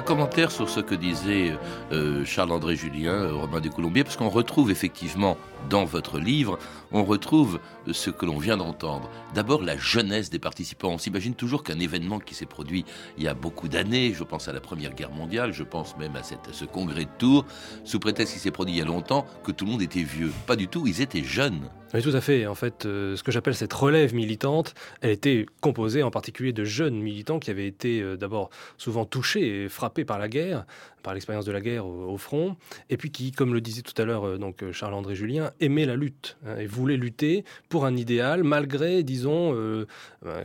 Un 0.00 0.02
commentaire 0.02 0.50
sur 0.50 0.70
ce 0.70 0.80
que 0.80 0.94
disait 0.94 1.52
euh, 1.92 2.24
Charles-André 2.24 2.74
Julien, 2.74 3.12
euh, 3.12 3.34
Romain 3.34 3.60
de 3.60 3.68
Colombier, 3.68 4.02
parce 4.02 4.16
qu'on 4.16 4.30
retrouve 4.30 4.70
effectivement 4.70 5.36
dans 5.68 5.84
votre 5.84 6.18
livre, 6.18 6.58
on 6.90 7.04
retrouve 7.04 7.60
ce 7.92 8.08
que 8.08 8.24
l'on 8.24 8.38
vient 8.38 8.56
d'entendre. 8.56 9.10
D'abord 9.34 9.60
la 9.62 9.76
jeunesse 9.76 10.30
des 10.30 10.38
participants. 10.38 10.88
On 10.88 10.96
s'imagine 10.96 11.34
toujours 11.34 11.62
qu'un 11.62 11.78
événement 11.78 12.18
qui 12.18 12.34
s'est 12.34 12.46
produit 12.46 12.86
il 13.18 13.24
y 13.24 13.28
a 13.28 13.34
beaucoup 13.34 13.68
d'années, 13.68 14.14
je 14.14 14.24
pense 14.24 14.48
à 14.48 14.54
la 14.54 14.60
Première 14.60 14.94
Guerre 14.94 15.12
mondiale, 15.12 15.52
je 15.52 15.64
pense 15.64 15.94
même 15.98 16.16
à, 16.16 16.20
à 16.20 16.52
ce 16.52 16.64
congrès 16.64 17.04
de 17.04 17.10
Tours, 17.18 17.44
sous 17.84 18.00
prétexte 18.00 18.32
qu'il 18.32 18.40
s'est 18.40 18.50
produit 18.50 18.76
il 18.76 18.78
y 18.78 18.82
a 18.82 18.86
longtemps, 18.86 19.26
que 19.44 19.52
tout 19.52 19.66
le 19.66 19.72
monde 19.72 19.82
était 19.82 20.02
vieux. 20.02 20.32
Pas 20.46 20.56
du 20.56 20.66
tout, 20.66 20.86
ils 20.86 21.02
étaient 21.02 21.24
jeunes. 21.24 21.68
Oui, 21.92 22.02
tout 22.02 22.14
à 22.14 22.20
fait. 22.20 22.46
En 22.46 22.54
fait, 22.54 22.86
euh, 22.86 23.16
ce 23.16 23.24
que 23.24 23.32
j'appelle 23.32 23.54
cette 23.56 23.72
relève 23.72 24.14
militante, 24.14 24.74
elle 25.00 25.10
était 25.10 25.46
composée 25.60 26.04
en 26.04 26.12
particulier 26.12 26.52
de 26.52 26.62
jeunes 26.62 27.00
militants 27.00 27.40
qui 27.40 27.50
avaient 27.50 27.66
été 27.66 28.00
euh, 28.00 28.16
d'abord 28.16 28.50
souvent 28.78 29.04
touchés 29.04 29.64
et 29.64 29.68
frappés 29.68 30.04
par 30.04 30.20
la 30.20 30.28
guerre, 30.28 30.66
par 31.02 31.14
l'expérience 31.14 31.44
de 31.44 31.52
la 31.52 31.60
guerre 31.60 31.86
au, 31.86 32.16
front, 32.16 32.56
et 32.88 32.96
puis 32.96 33.10
qui, 33.10 33.32
comme 33.32 33.54
le 33.54 33.60
disait 33.60 33.82
tout 33.82 34.00
à 34.00 34.04
l'heure 34.04 34.24
euh, 34.24 34.38
donc 34.38 34.70
Charles-André 34.72 35.14
Julien, 35.14 35.50
aimaient 35.60 35.86
la 35.86 35.96
lutte 35.96 36.36
hein, 36.46 36.56
et 36.58 36.66
voulaient 36.66 36.96
lutter 36.96 37.44
pour 37.68 37.84
un 37.86 37.96
idéal, 37.96 38.44
malgré, 38.44 39.02
disons, 39.02 39.56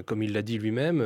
comme 0.06 0.24
il 0.24 0.34
l'a 0.34 0.42
dit 0.42 0.58
lui-même, 0.58 1.04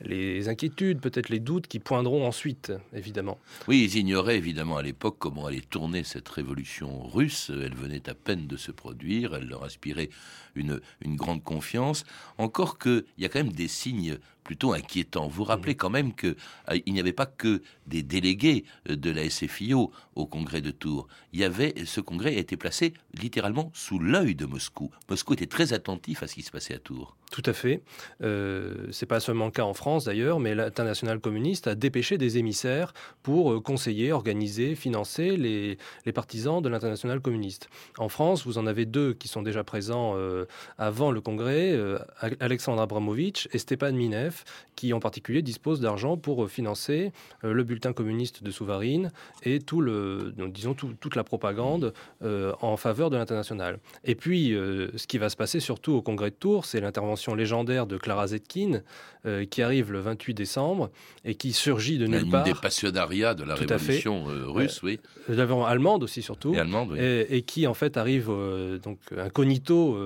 les 0.00 0.48
inquiétudes, 0.48 1.00
peut-être 1.00 1.28
les 1.28 1.40
doutes 1.40 1.66
qui 1.66 1.78
poindront 1.78 2.26
ensuite, 2.26 2.72
évidemment. 2.94 3.38
Oui, 3.66 3.84
ils 3.84 3.98
ignoraient 3.98 4.36
évidemment 4.36 4.76
à 4.76 4.82
l'époque 4.82 5.16
comment 5.18 5.46
allait 5.46 5.60
tourner 5.60 6.04
cette 6.04 6.28
révolution 6.28 7.06
russe. 7.06 7.50
Elle 7.50 7.74
venait 7.74 8.08
à 8.08 8.14
peine 8.14 8.46
de 8.46 8.56
se 8.56 8.70
produire. 8.70 9.34
Elle 9.34 9.48
inspirer 9.62 10.10
une, 10.54 10.80
une 11.00 11.16
grande 11.16 11.42
confiance. 11.42 12.04
Encore 12.38 12.78
qu'il 12.78 13.04
y 13.18 13.24
a 13.24 13.28
quand 13.28 13.42
même 13.42 13.52
des 13.52 13.68
signes 13.68 14.18
plutôt 14.48 14.72
inquiétants. 14.72 15.28
Vous 15.28 15.44
rappelez 15.44 15.74
quand 15.74 15.90
même 15.90 16.14
qu'il 16.14 16.34
euh, 16.70 16.78
il 16.86 16.94
n'y 16.94 17.00
avait 17.00 17.12
pas 17.12 17.26
que 17.26 17.60
des 17.86 18.02
délégués 18.02 18.64
euh, 18.88 18.96
de 18.96 19.10
la 19.10 19.28
SFIO 19.28 19.92
au 20.14 20.26
congrès 20.26 20.62
de 20.62 20.70
Tours. 20.70 21.06
Il 21.34 21.40
y 21.40 21.44
avait, 21.44 21.74
ce 21.84 22.00
congrès 22.00 22.34
a 22.34 22.38
été 22.38 22.56
placé 22.56 22.94
littéralement 23.12 23.70
sous 23.74 23.98
l'œil 23.98 24.34
de 24.34 24.46
Moscou. 24.46 24.90
Moscou 25.10 25.34
était 25.34 25.44
très 25.44 25.74
attentif 25.74 26.22
à 26.22 26.26
ce 26.26 26.34
qui 26.36 26.40
se 26.40 26.50
passait 26.50 26.72
à 26.72 26.78
Tours. 26.78 27.14
Tout 27.30 27.42
à 27.44 27.52
fait. 27.52 27.82
Euh, 28.22 28.86
c'est 28.90 29.06
pas 29.06 29.20
seulement 29.20 29.44
le 29.44 29.50
cas 29.50 29.64
en 29.64 29.74
France 29.74 30.06
d'ailleurs, 30.06 30.40
mais 30.40 30.54
l'international 30.54 31.20
communiste 31.20 31.66
a 31.66 31.74
dépêché 31.74 32.16
des 32.16 32.38
émissaires 32.38 32.94
pour 33.22 33.52
euh, 33.52 33.60
conseiller, 33.60 34.12
organiser, 34.12 34.74
financer 34.74 35.36
les, 35.36 35.78
partisans 36.12 36.62
de 36.62 36.68
l'international 36.70 37.20
communiste. 37.20 37.68
En 37.98 38.08
France, 38.08 38.46
vous 38.46 38.56
en 38.56 38.66
avez 38.66 38.86
deux 38.86 39.12
qui 39.12 39.28
sont 39.28 39.42
déjà 39.42 39.62
présents 39.62 40.16
avant 40.78 41.10
le 41.10 41.20
congrès, 41.20 41.78
Alexandre 42.40 42.80
Abramovitch 42.80 43.46
et 43.52 43.58
Stepan 43.58 43.92
Minev, 43.92 44.42
qui 44.78 44.92
en 44.92 45.00
particulier 45.00 45.42
dispose 45.42 45.80
d'argent 45.80 46.16
pour 46.16 46.44
euh, 46.44 46.46
financer 46.46 47.10
euh, 47.42 47.52
le 47.52 47.64
bulletin 47.64 47.92
communiste 47.92 48.44
de 48.44 48.50
Souvarine 48.52 49.10
et 49.42 49.58
tout 49.58 49.80
le, 49.80 50.32
disons 50.50 50.74
toute 50.74 51.16
la 51.16 51.24
propagande 51.24 51.92
euh, 52.22 52.52
en 52.60 52.76
faveur 52.76 53.10
de 53.10 53.16
l'international. 53.16 53.80
Et 54.04 54.14
puis, 54.14 54.50
ce 54.50 55.06
qui 55.08 55.18
va 55.18 55.30
se 55.30 55.36
passer 55.36 55.58
surtout 55.58 55.94
au 55.94 56.02
congrès 56.02 56.30
de 56.30 56.36
Tours, 56.36 56.64
c'est 56.64 56.80
l'intervention 56.80 57.17
légendaire 57.34 57.86
de 57.86 57.96
Clara 57.96 58.28
Zetkin, 58.28 58.82
qui 59.50 59.62
arrive 59.62 59.92
le 59.92 60.00
28 60.00 60.32
décembre 60.32 60.90
et 61.24 61.34
qui 61.34 61.52
surgit 61.52 61.98
de 61.98 62.06
nulle 62.06 62.30
part. 62.30 62.46
Une 62.46 62.54
des 62.54 62.58
passionnariats 62.58 63.34
de 63.34 63.44
la 63.44 63.56
révolution 63.56 64.24
russe, 64.24 64.82
oui. 64.82 65.00
allemande 65.28 66.02
aussi 66.02 66.22
surtout. 66.22 66.54
Et 66.54 66.58
allemande, 66.58 66.92
oui. 66.92 66.98
et, 67.00 67.42
qui 67.42 67.66
en 67.66 67.74
fait 67.74 67.98
arrive 67.98 68.30
donc 68.82 68.98
incognito 69.18 69.98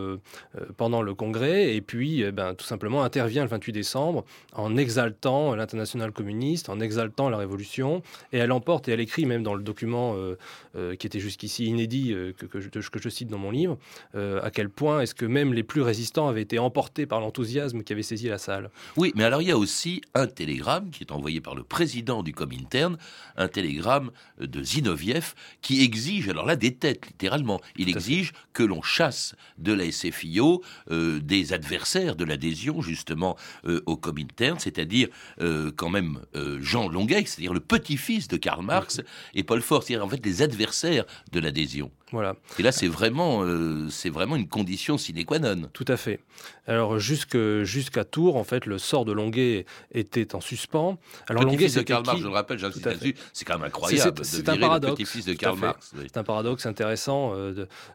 pendant 0.77 1.03
le 1.03 1.15
congrès 1.15 1.77
et 1.77 1.81
puis 1.81 2.23
eh 2.23 2.33
ben, 2.33 2.55
tout 2.55 2.65
simplement 2.65 3.05
intervient 3.05 3.43
le 3.43 3.49
28 3.49 3.73
décembre 3.73 4.25
en 4.55 4.77
exaltant 4.77 5.55
l'international 5.55 6.13
communiste, 6.13 6.69
en 6.69 6.81
exaltant 6.81 7.29
la 7.29 7.37
révolution. 7.37 8.03
Et 8.33 8.39
elle 8.39 8.53
emporte, 8.53 8.89
et 8.89 8.93
elle 8.93 9.01
écrit 9.01 9.27
même 9.27 9.43
dans 9.43 9.55
le 9.55 9.63
document 9.63 10.15
euh, 10.17 10.37
euh, 10.77 10.97
qui 10.97 11.07
était 11.07 11.21
jusqu'ici 11.21 11.67
inédit, 11.67 12.13
euh, 12.13 12.33
que, 12.33 12.61
je, 12.61 12.69
que, 12.69 13.01
je, 13.01 13.09
cite 13.09 13.29
dans 13.29 13.39
mon 13.39 13.51
livre, 13.51 13.79
à 14.15 14.51
quel 14.51 14.69
point 14.69 15.01
est-ce 15.01 15.15
que 15.15 15.27
même 15.27 15.53
les 15.53 15.63
plus 15.63 15.83
résistants 15.83 16.29
avaient 16.29 16.43
été 16.43 16.59
emportés 16.59 17.02
par 17.07 17.21
l'enthousiasme 17.21 17.83
qui 17.83 17.93
avait 17.93 18.03
saisi 18.03 18.29
la 18.29 18.39
salle. 18.39 18.71
Oui, 18.97 19.13
mais 19.15 19.25
alors 19.25 19.43
il 19.43 19.49
y 19.49 19.53
a 19.53 19.59
aussi 19.59 20.01
un 20.15 20.27
télégramme 20.27 20.91
qui 20.91 21.05
est 21.05 21.13
envoyé 21.13 21.41
par 21.41 21.55
le 21.55 21.63
président 21.63 22.23
du 22.23 22.33
Comintern, 22.33 22.97
un 23.37 23.49
télégramme 23.49 24.11
de 24.41 24.63
Zinoviev, 24.63 25.35
qui 25.61 25.83
exige, 25.83 26.29
alors 26.29 26.47
là, 26.47 26.57
des 26.57 26.75
têtes, 26.75 27.07
littéralement. 27.07 27.61
Il 27.77 27.89
exige 27.89 28.33
que 28.53 28.63
l'on 28.63 28.83
chasse 28.83 29.35
de 29.59 29.73
la 29.73 29.91
SFIO 29.91 30.63
des 30.91 31.53
adversaires 31.53 32.17
de 32.17 32.25
l'adhésion, 32.25 32.83
justement, 32.83 33.37
au 33.87 33.97
Comintern 33.97 34.23
c'est-à-dire 34.59 35.09
euh, 35.41 35.71
quand 35.75 35.91
même 35.91 36.21
euh, 36.35 36.59
Jean 36.61 36.89
Longueuil, 36.89 37.27
c'est-à-dire 37.27 37.55
le 37.55 37.61
petit-fils 37.61 38.29
de 38.29 38.37
Karl 38.37 38.65
Marx, 38.65 39.01
et 39.35 39.43
Paul 39.43 39.61
Fort, 39.61 39.83
c'est-à-dire 39.83 40.05
en 40.05 40.09
fait 40.09 40.25
les 40.25 40.43
adversaires 40.43 41.05
de 41.33 41.41
l'adhésion. 41.41 41.91
Voilà. 42.13 42.37
Et 42.59 42.63
là, 42.63 42.73
c'est 42.73 42.87
vraiment, 42.87 43.43
euh, 43.43 43.89
c'est 43.91 44.11
vraiment 44.11 44.37
une 44.37 44.49
condition 44.49 44.99
sine 44.99 45.25
qua 45.25 45.39
non. 45.39 45.69
Tout 45.73 45.85
à 45.89 45.97
fait. 45.97 46.21
Alors 46.67 46.99
jusqu'à 46.99 48.05
Tours, 48.05 48.37
en 48.37 48.45
fait, 48.45 48.67
le 48.67 48.79
sort 48.79 49.05
de 49.05 49.13
Longuet 49.13 49.67
était 49.93 50.35
en 50.35 50.41
suspens. 50.41 50.99
Alors 51.29 51.45
Longuet, 51.45 51.65
fils 51.65 51.75
de 51.75 51.83
Karl 51.83 52.05
Marx, 52.05 52.21
je 52.21 52.27
le 52.27 52.33
rappelle, 52.33 52.59
j'insiste 52.59 52.87
là-dessus, 52.87 53.15
c'est 53.33 53.45
quand 53.45 53.59
même 53.59 53.67
incroyable 53.67 54.25
c'est, 54.25 54.49
un 54.49 54.57
paradoxe, 54.57 54.95
petit-fils 54.95 55.27
de 55.27 55.35
Karl 55.35 55.59
Marx. 55.59 55.93
C'est 56.01 56.17
un 56.17 56.25
paradoxe 56.25 56.67
intéressant 56.67 57.35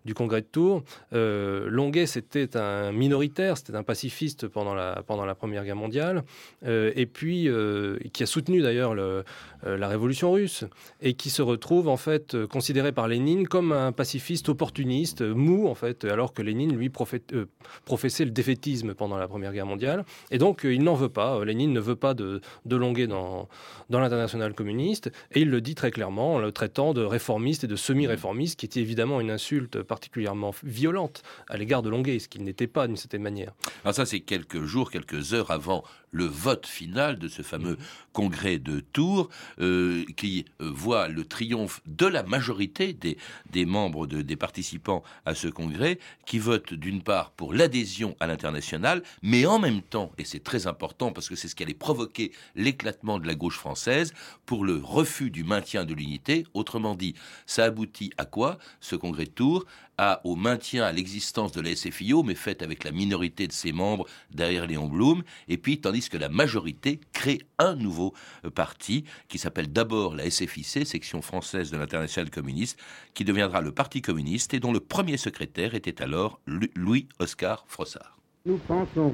du 0.06 0.14
congrès 0.14 0.42
de 0.42 0.48
Tours. 0.48 0.84
Longuet, 1.12 2.06
c'était 2.08 2.58
un 2.58 2.92
minoritaire, 2.92 3.58
c'était 3.58 3.76
un 3.76 3.84
pacifiste 3.84 4.48
pendant 4.48 4.74
la, 4.74 5.04
pendant 5.06 5.26
la 5.26 5.36
Première 5.36 5.64
Guerre 5.64 5.76
mondiale. 5.76 6.24
Euh, 6.66 6.92
et 6.96 7.06
puis 7.06 7.48
euh, 7.48 7.98
qui 8.14 8.24
a 8.24 8.26
soutenu 8.26 8.62
d'ailleurs 8.62 8.96
euh, 8.98 9.24
la 9.64 9.88
révolution 9.88 10.32
russe, 10.32 10.66
et 11.02 11.14
qui 11.14 11.30
se 11.30 11.42
retrouve 11.42 11.88
en 11.88 11.98
fait 11.98 12.46
considéré 12.48 12.92
par 12.92 13.08
Lénine 13.08 13.48
comme 13.48 13.72
un 13.72 13.92
pacifiste 13.92 14.07
opportuniste, 14.48 15.22
mou 15.22 15.68
en 15.68 15.76
fait, 15.76 16.06
alors 16.06 16.34
que 16.34 16.42
Lénine 16.42 16.76
lui 16.76 16.90
professait 16.90 18.26
le 18.26 18.32
défaitisme 18.32 18.94
pendant 18.94 19.18
la 19.18 19.28
Première 19.28 19.54
Guerre 19.54 19.66
mondiale. 19.66 20.06
Et 20.32 20.38
donc 20.38 20.62
il 20.64 20.84
n'en 20.84 20.96
veut 20.96 21.10
pas. 21.10 21.44
Lénine 21.44 21.74
ne 21.74 21.80
veut 21.80 21.96
pas 21.96 22.14
de, 22.14 22.42
de 22.66 22.76
Longuet 22.76 23.08
dans, 23.08 23.48
dans 23.90 24.00
l'international 24.00 24.54
communiste, 24.54 25.12
et 25.32 25.42
il 25.42 25.50
le 25.50 25.62
dit 25.62 25.76
très 25.76 25.92
clairement 25.92 26.36
en 26.36 26.40
le 26.40 26.52
traitant 26.52 26.94
de 26.94 27.02
réformiste 27.02 27.64
et 27.64 27.68
de 27.68 27.76
semi-réformiste, 27.76 28.60
qui 28.60 28.66
était 28.66 28.80
évidemment 28.80 29.22
une 29.22 29.32
insulte 29.32 29.82
particulièrement 29.82 30.54
violente 30.64 31.24
à 31.50 31.58
l'égard 31.58 31.82
de 31.82 31.90
Longuet, 31.90 32.20
ce 32.20 32.28
qu'il 32.28 32.44
n'était 32.44 32.68
pas 32.68 32.88
d'une 32.88 32.98
certaine 32.98 33.22
manière. 33.22 33.54
Alors 33.84 33.96
ça, 33.96 34.06
c'est 34.06 34.20
quelques 34.20 34.64
jours, 34.64 34.92
quelques 34.92 35.34
heures 35.34 35.52
avant 35.52 35.84
le 36.12 36.26
vote 36.26 36.66
final 36.66 37.20
de 37.20 37.28
ce 37.28 37.42
fameux 37.42 37.72
mhm. 37.72 37.78
Congrès 38.18 38.58
de 38.58 38.80
Tours, 38.80 39.30
euh, 39.62 40.04
qui 40.16 40.46
euh, 40.60 40.72
voit 40.74 41.08
le 41.08 41.24
triomphe 41.24 41.82
de 41.86 42.08
la 42.08 42.24
majorité 42.24 42.92
des, 42.92 43.66
membres 43.68 44.08
des 44.08 44.36
participants 44.36 45.04
à 45.28 45.36
ce 45.36 45.48
congrès, 45.48 46.00
qui 46.26 46.40
votent 46.40 46.74
d'une 46.74 47.04
part 47.04 47.30
pour 47.30 47.54
l'adhésion 47.54 48.16
à 48.20 48.26
l'international, 48.26 49.04
mais 49.22 49.46
en 49.46 49.60
même 49.60 49.84
temps, 49.84 50.12
et 50.18 50.26
c'est 50.26 50.44
très 50.44 50.66
important 50.66 51.12
parce 51.12 51.30
que 51.30 51.36
c'est 51.36 51.48
ce 51.48 51.54
qui 51.54 51.62
allait 51.62 51.76
provoquer 51.76 52.32
l'éclatement 52.56 53.20
de 53.20 53.28
la 53.28 53.36
gauche 53.36 53.60
française, 53.60 54.16
pour 54.48 54.66
le 54.66 54.78
refus 54.78 55.30
du 55.30 55.44
maintien 55.44 55.86
de 55.86 55.94
l'unité. 55.94 56.48
Autrement 56.56 56.96
dit, 56.96 57.14
ça 57.46 57.66
aboutit 57.66 58.12
à 58.18 58.26
quoi 58.26 58.58
ce 58.80 58.96
congrès 58.96 59.26
de 59.26 59.30
Tours? 59.30 59.66
À, 59.98 60.22
au 60.24 60.36
maintien 60.36 60.84
à 60.84 60.92
l'existence 60.92 61.52
de 61.52 61.62
la 61.62 61.76
SFIO, 61.76 62.24
mais 62.24 62.36
faite 62.36 62.62
avec 62.62 62.84
la 62.84 62.92
minorité 62.92 63.48
de 63.48 63.52
ses 63.52 63.72
membres 63.72 64.06
derrière 64.32 64.68
Léon 64.68 64.88
Blum, 64.88 65.24
et 65.48 65.58
puis 65.58 65.80
tandis 65.80 66.10
que 66.10 66.18
la 66.18 66.30
majorité 66.30 67.00
crée 67.14 67.42
un 67.60 67.76
nouveau 67.76 68.14
euh, 68.46 68.50
parti 68.50 69.04
qui 69.28 69.38
s'appelle 69.38 69.72
d'abord 69.72 70.16
la 70.16 70.30
SFIC, 70.30 70.86
section 70.86 71.22
française 71.22 71.72
de 71.72 71.78
l'international 71.78 72.30
communiste, 72.30 72.80
qui 73.14 73.24
deviendra 73.24 73.62
le 73.62 73.72
Parti 73.72 74.02
communiste 74.02 74.54
et 74.54 74.60
dont 74.60 74.74
le 74.74 74.80
premier 74.80 75.18
secrétaire 75.18 75.76
était 75.76 76.02
alors 76.02 76.40
Louis-Oscar 76.48 77.66
Frossard. 77.68 78.18
Nous 78.46 78.58
pensons 78.68 79.14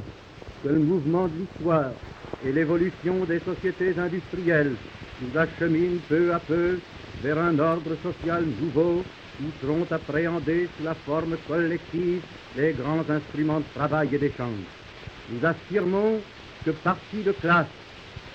que 0.63 0.69
le 0.69 0.80
mouvement 0.80 1.28
de 1.28 1.34
l'histoire 1.39 1.91
et 2.46 2.52
l'évolution 2.52 3.26
des 3.26 3.39
sociétés 3.39 3.98
industrielles 3.98 4.76
nous 5.22 5.38
acheminent 5.38 6.00
peu 6.08 6.34
à 6.34 6.39
peu 6.39 6.80
vers 7.22 7.38
un 7.38 7.58
ordre 7.60 7.96
social 8.04 8.46
nouveau 8.62 9.04
où 9.41 9.46
seront 9.62 9.88
appréhendés 9.89 10.69
sous 10.78 10.84
la 10.84 10.96
forme 10.96 11.36
collective 11.48 12.22
les 12.56 12.74
grands 12.74 13.08
instruments 13.10 13.60
de 13.60 13.65
travail 13.76 14.10
et 14.13 14.17
d'échange. 14.17 14.65
Nous 15.30 15.46
affirmons 15.46 16.22
que 16.65 16.72
parti 16.72 17.24
de 17.24 17.32
classe 17.32 17.67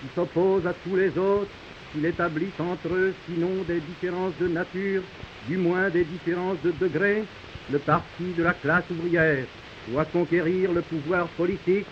qui 0.01 0.09
s'oppose 0.15 0.67
à 0.67 0.73
tous 0.73 0.97
les 0.97 1.17
autres, 1.19 1.51
qu'il 1.93 2.05
établit 2.05 2.53
entre 2.59 2.93
eux, 2.93 3.15
sinon 3.27 3.63
des 3.67 3.81
différences 3.81 4.37
de 4.41 4.49
nature, 4.49 5.03
du 5.49 5.57
moins 5.57 5.91
des 5.91 6.05
différences 6.05 6.61
de 6.63 6.73
degré, 6.73 7.25
le 7.71 7.79
parti 7.79 8.33
de 8.37 8.43
la 8.43 8.55
classe 8.55 8.85
ouvrière 8.91 9.45
doit 9.89 10.05
conquérir 10.05 10.73
le 10.73 10.83
pouvoir 10.83 11.27
politique 11.29 11.87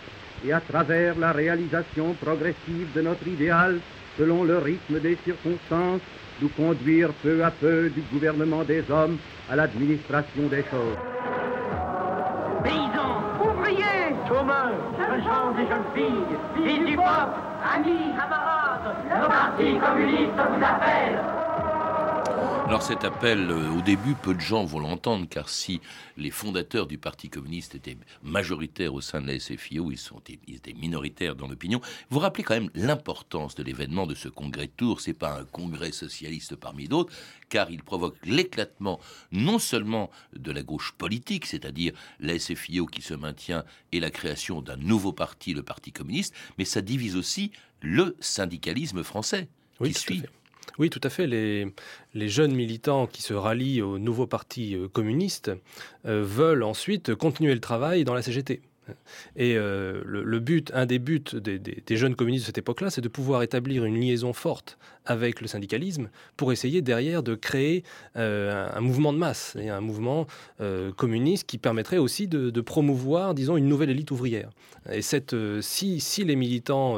et 0.44 0.52
à 0.52 0.60
travers 0.60 1.18
la 1.18 1.32
réalisation 1.32 2.14
progressive 2.14 2.92
de 2.94 3.00
notre 3.00 3.26
idéal, 3.26 3.80
selon 4.18 4.44
le 4.44 4.58
rythme 4.58 5.00
des 5.00 5.16
circonstances, 5.24 6.00
nous 6.40 6.48
conduire 6.50 7.10
peu 7.22 7.44
à 7.44 7.50
peu 7.50 7.88
du 7.90 8.02
gouvernement 8.12 8.62
des 8.64 8.84
hommes 8.90 9.18
à 9.50 9.56
l'administration 9.56 10.48
des 10.50 10.64
choses. 10.64 10.96
paysans, 12.62 13.22
ouvriers, 13.40 14.14
chômeurs, 14.28 14.72
gens 15.24 15.54
et 15.58 15.66
jeunes 15.68 15.90
filles, 15.94 16.36
fils 16.56 16.86
du 16.86 16.96
peuple, 16.96 17.38
amis, 17.74 18.12
camarades, 18.18 18.96
le 19.04 19.28
Parti 19.28 19.78
communiste 19.78 20.34
vous 20.34 20.64
appelle. 20.64 21.20
Alors 22.66 22.82
cet 22.82 23.04
appel, 23.04 23.48
euh, 23.48 23.70
au 23.78 23.80
début, 23.80 24.14
peu 24.14 24.34
de 24.34 24.40
gens 24.40 24.64
vont 24.64 24.80
l'entendre, 24.80 25.28
car 25.30 25.48
si 25.48 25.80
les 26.16 26.32
fondateurs 26.32 26.88
du 26.88 26.98
Parti 26.98 27.28
communiste 27.28 27.76
étaient 27.76 27.96
majoritaires 28.24 28.92
au 28.92 29.00
sein 29.00 29.20
de 29.20 29.28
la 29.28 29.38
SFIO, 29.38 29.92
ils, 29.92 29.98
sont, 29.98 30.20
ils 30.48 30.56
étaient 30.56 30.72
minoritaires 30.72 31.36
dans 31.36 31.46
l'opinion. 31.46 31.80
Vous 32.10 32.18
rappelez 32.18 32.42
quand 32.42 32.54
même 32.54 32.70
l'importance 32.74 33.54
de 33.54 33.62
l'événement 33.62 34.08
de 34.08 34.16
ce 34.16 34.28
congrès 34.28 34.66
de 34.66 34.72
Tours. 34.76 35.00
C'est 35.00 35.14
pas 35.14 35.38
un 35.38 35.44
congrès 35.44 35.92
socialiste 35.92 36.56
parmi 36.56 36.88
d'autres, 36.88 37.14
car 37.50 37.70
il 37.70 37.84
provoque 37.84 38.16
l'éclatement 38.24 38.98
non 39.30 39.60
seulement 39.60 40.10
de 40.34 40.50
la 40.50 40.64
gauche 40.64 40.90
politique, 40.98 41.46
c'est-à-dire 41.46 41.92
la 42.18 42.36
SFIO 42.36 42.86
qui 42.86 43.00
se 43.00 43.14
maintient 43.14 43.64
et 43.92 44.00
la 44.00 44.10
création 44.10 44.60
d'un 44.60 44.76
nouveau 44.76 45.12
parti, 45.12 45.54
le 45.54 45.62
Parti 45.62 45.92
communiste, 45.92 46.34
mais 46.58 46.64
ça 46.64 46.80
divise 46.80 47.14
aussi 47.14 47.52
le 47.80 48.16
syndicalisme 48.18 49.04
français 49.04 49.48
oui, 49.78 49.92
qui 49.92 50.00
suit. 50.00 50.22
Oui, 50.78 50.90
tout 50.90 51.00
à 51.02 51.10
fait. 51.10 51.26
Les, 51.26 52.28
jeunes 52.28 52.54
militants 52.54 53.06
qui 53.06 53.22
se 53.22 53.34
rallient 53.34 53.82
au 53.82 53.98
nouveau 53.98 54.26
parti 54.26 54.74
euh, 54.74 54.88
communiste 54.88 55.50
euh, 56.06 56.22
veulent 56.22 56.62
ensuite 56.62 57.14
continuer 57.14 57.54
le 57.54 57.60
travail 57.60 58.04
dans 58.04 58.14
la 58.14 58.22
CGT. 58.22 58.60
Et 59.36 59.56
euh, 59.56 60.02
le, 60.04 60.40
but, 60.40 60.70
un 60.74 60.86
des 60.86 60.98
buts 60.98 61.24
des, 61.34 61.96
jeunes 61.96 62.14
communistes 62.14 62.44
de 62.44 62.46
cette 62.46 62.58
époque-là, 62.58 62.90
c'est 62.90 63.00
de 63.00 63.08
pouvoir 63.08 63.42
établir 63.42 63.84
une 63.84 63.98
liaison 64.00 64.32
forte 64.32 64.78
avec 65.06 65.40
le 65.40 65.46
syndicalisme 65.46 66.10
pour 66.36 66.52
essayer 66.52 66.82
derrière 66.82 67.22
de 67.22 67.34
créer 67.34 67.84
euh, 68.16 68.68
un, 68.74 68.80
mouvement 68.80 69.12
de 69.12 69.18
masse 69.18 69.56
et 69.58 69.68
un 69.68 69.80
mouvement 69.80 70.26
euh, 70.60 70.92
communiste 70.92 71.46
qui 71.46 71.58
permettrait 71.58 71.98
aussi 71.98 72.28
de, 72.28 72.60
promouvoir, 72.60 73.34
disons, 73.34 73.56
une 73.56 73.68
nouvelle 73.68 73.90
élite 73.90 74.10
ouvrière. 74.10 74.50
Et 74.90 75.02
cette, 75.02 75.34
si, 75.60 76.00
si, 76.00 76.24
les 76.24 76.36
militants, 76.36 76.96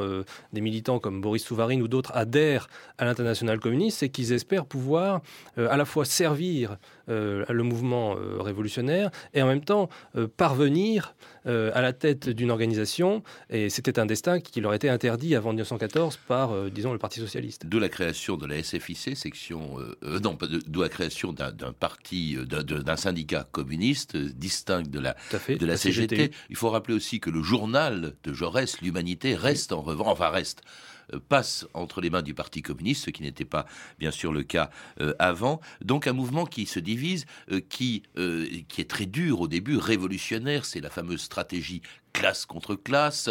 des 0.53 0.61
militants 0.61 0.99
comme 0.99 1.21
Boris 1.21 1.43
Souvarine 1.43 1.81
ou 1.81 1.87
d'autres 1.87 2.11
adhèrent 2.15 2.67
à 2.97 3.05
l'international 3.05 3.59
communiste, 3.59 3.99
c'est 3.99 4.09
qu'ils 4.09 4.31
espèrent 4.31 4.65
pouvoir 4.65 5.21
à 5.57 5.77
la 5.77 5.85
fois 5.85 6.05
servir 6.05 6.77
le 7.07 7.61
mouvement 7.61 8.15
révolutionnaire 8.39 9.11
et 9.33 9.41
en 9.41 9.47
même 9.47 9.63
temps 9.63 9.89
parvenir 10.37 11.15
à 11.45 11.81
la 11.81 11.93
tête 11.93 12.29
d'une 12.29 12.51
organisation, 12.51 13.23
et 13.49 13.69
c'était 13.69 13.99
un 13.99 14.05
destin 14.05 14.39
qui 14.39 14.61
leur 14.61 14.73
était 14.73 14.89
interdit 14.89 15.35
avant 15.35 15.49
1914 15.49 16.17
par, 16.27 16.51
euh, 16.51 16.69
disons, 16.69 16.93
le 16.93 16.99
Parti 16.99 17.19
socialiste. 17.19 17.65
Création 17.99 18.37
de 18.37 18.45
la 18.45 18.63
SFIC, 18.63 19.17
section, 19.17 19.77
euh, 19.77 19.97
euh 20.03 20.19
non, 20.21 20.37
de, 20.39 20.81
la 20.81 20.87
création 20.87 21.33
d'un 21.33 21.73
parti, 21.77 22.37
euh, 22.37 22.45
d'un 22.45 22.95
syndicat 22.95 23.45
communiste 23.51 24.15
distinct 24.15 24.89
de 24.89 24.99
la, 24.99 25.17
de 25.49 25.65
la, 25.65 25.75
CGT. 25.75 26.31
Il 26.49 26.55
faut 26.55 26.69
rappeler 26.69 26.93
aussi 26.93 27.19
que 27.19 27.29
le 27.29 27.43
journal 27.43 28.15
de 28.23 28.33
Jaurès, 28.33 28.79
l'Humanité, 28.81 29.35
reste 29.35 29.73
en 29.73 29.81
revanche, 29.81 30.07
enfin 30.07 30.29
reste 30.29 30.61
passe 31.17 31.67
entre 31.73 32.01
les 32.01 32.09
mains 32.09 32.21
du 32.21 32.33
Parti 32.33 32.61
communiste, 32.61 33.05
ce 33.05 33.09
qui 33.09 33.23
n'était 33.23 33.45
pas 33.45 33.65
bien 33.99 34.11
sûr 34.11 34.31
le 34.31 34.43
cas 34.43 34.69
euh, 35.01 35.13
avant. 35.19 35.61
Donc 35.81 36.07
un 36.07 36.13
mouvement 36.13 36.45
qui 36.45 36.65
se 36.65 36.79
divise, 36.79 37.25
euh, 37.51 37.61
qui, 37.67 38.03
qui 38.67 38.81
est 38.81 38.89
très 38.89 39.05
dur 39.05 39.41
au 39.41 39.47
début, 39.47 39.77
révolutionnaire, 39.77 40.65
c'est 40.65 40.81
la 40.81 40.89
fameuse 40.89 41.21
stratégie 41.21 41.81
classe 42.13 42.45
contre 42.45 42.75
classe. 42.75 43.29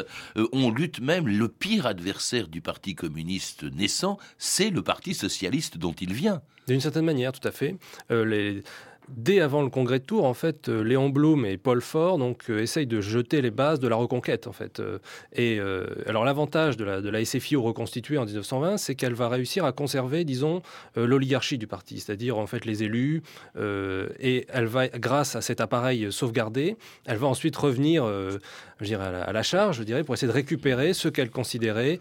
on 0.52 0.70
lutte 0.70 1.00
même, 1.00 1.26
le 1.26 1.48
pire 1.48 1.86
adversaire 1.86 2.48
du 2.48 2.60
Parti 2.60 2.94
communiste 2.94 3.64
naissant, 3.64 4.18
c'est 4.38 4.70
le 4.70 4.82
Parti 4.82 5.14
socialiste 5.14 5.78
dont 5.78 5.92
il 5.92 6.12
vient. 6.12 6.42
D'une 6.68 6.80
certaine 6.80 7.04
manière, 7.04 7.32
tout 7.32 7.46
à 7.46 7.50
fait. 7.50 7.76
Dès 9.16 9.40
avant 9.40 9.62
le 9.62 9.70
congrès 9.70 9.98
de 9.98 10.04
Tours, 10.04 10.24
en 10.24 10.34
fait, 10.34 10.68
euh, 10.68 10.82
Léon 10.82 11.08
Blum 11.08 11.46
et 11.46 11.56
Paul 11.56 11.80
Faure 11.80 12.18
donc 12.18 12.50
euh, 12.50 12.60
essayent 12.60 12.86
de 12.86 13.00
jeter 13.00 13.40
les 13.40 13.50
bases 13.50 13.80
de 13.80 13.88
la 13.88 13.96
reconquête, 13.96 14.46
en 14.46 14.52
fait. 14.52 14.80
Euh, 14.80 14.98
et 15.32 15.60
alors 16.06 16.24
l'avantage 16.24 16.76
de 16.76 16.84
la, 16.84 17.00
de 17.00 17.24
SFIO 17.24 17.62
reconstituée 17.62 18.18
en 18.18 18.24
1920, 18.24 18.76
c'est 18.76 18.94
qu'elle 18.94 19.14
va 19.14 19.28
réussir 19.28 19.64
à 19.64 19.72
conserver, 19.72 20.24
disons, 20.24 20.62
l'oligarchie 20.96 21.58
du 21.58 21.66
parti, 21.66 22.00
c'est-à-dire 22.00 22.38
en 22.38 22.46
fait 22.46 22.64
les 22.64 22.82
élus. 22.82 23.22
et 23.58 24.46
elle 24.48 24.66
va, 24.66 24.88
grâce 24.88 25.36
à 25.36 25.40
cet 25.40 25.60
appareil 25.60 26.10
sauvegardé, 26.12 26.76
elle 27.06 27.16
va 27.18 27.26
ensuite 27.26 27.56
revenir, 27.56 28.04
je 28.04 28.84
dirais, 28.84 29.04
à 29.04 29.32
la, 29.32 29.42
charge, 29.42 29.78
je 29.78 29.82
dirais, 29.82 30.04
pour 30.04 30.14
essayer 30.14 30.28
de 30.28 30.36
récupérer 30.36 30.92
ce 30.92 31.08
qu'elle 31.08 31.30
considérait 31.30 31.98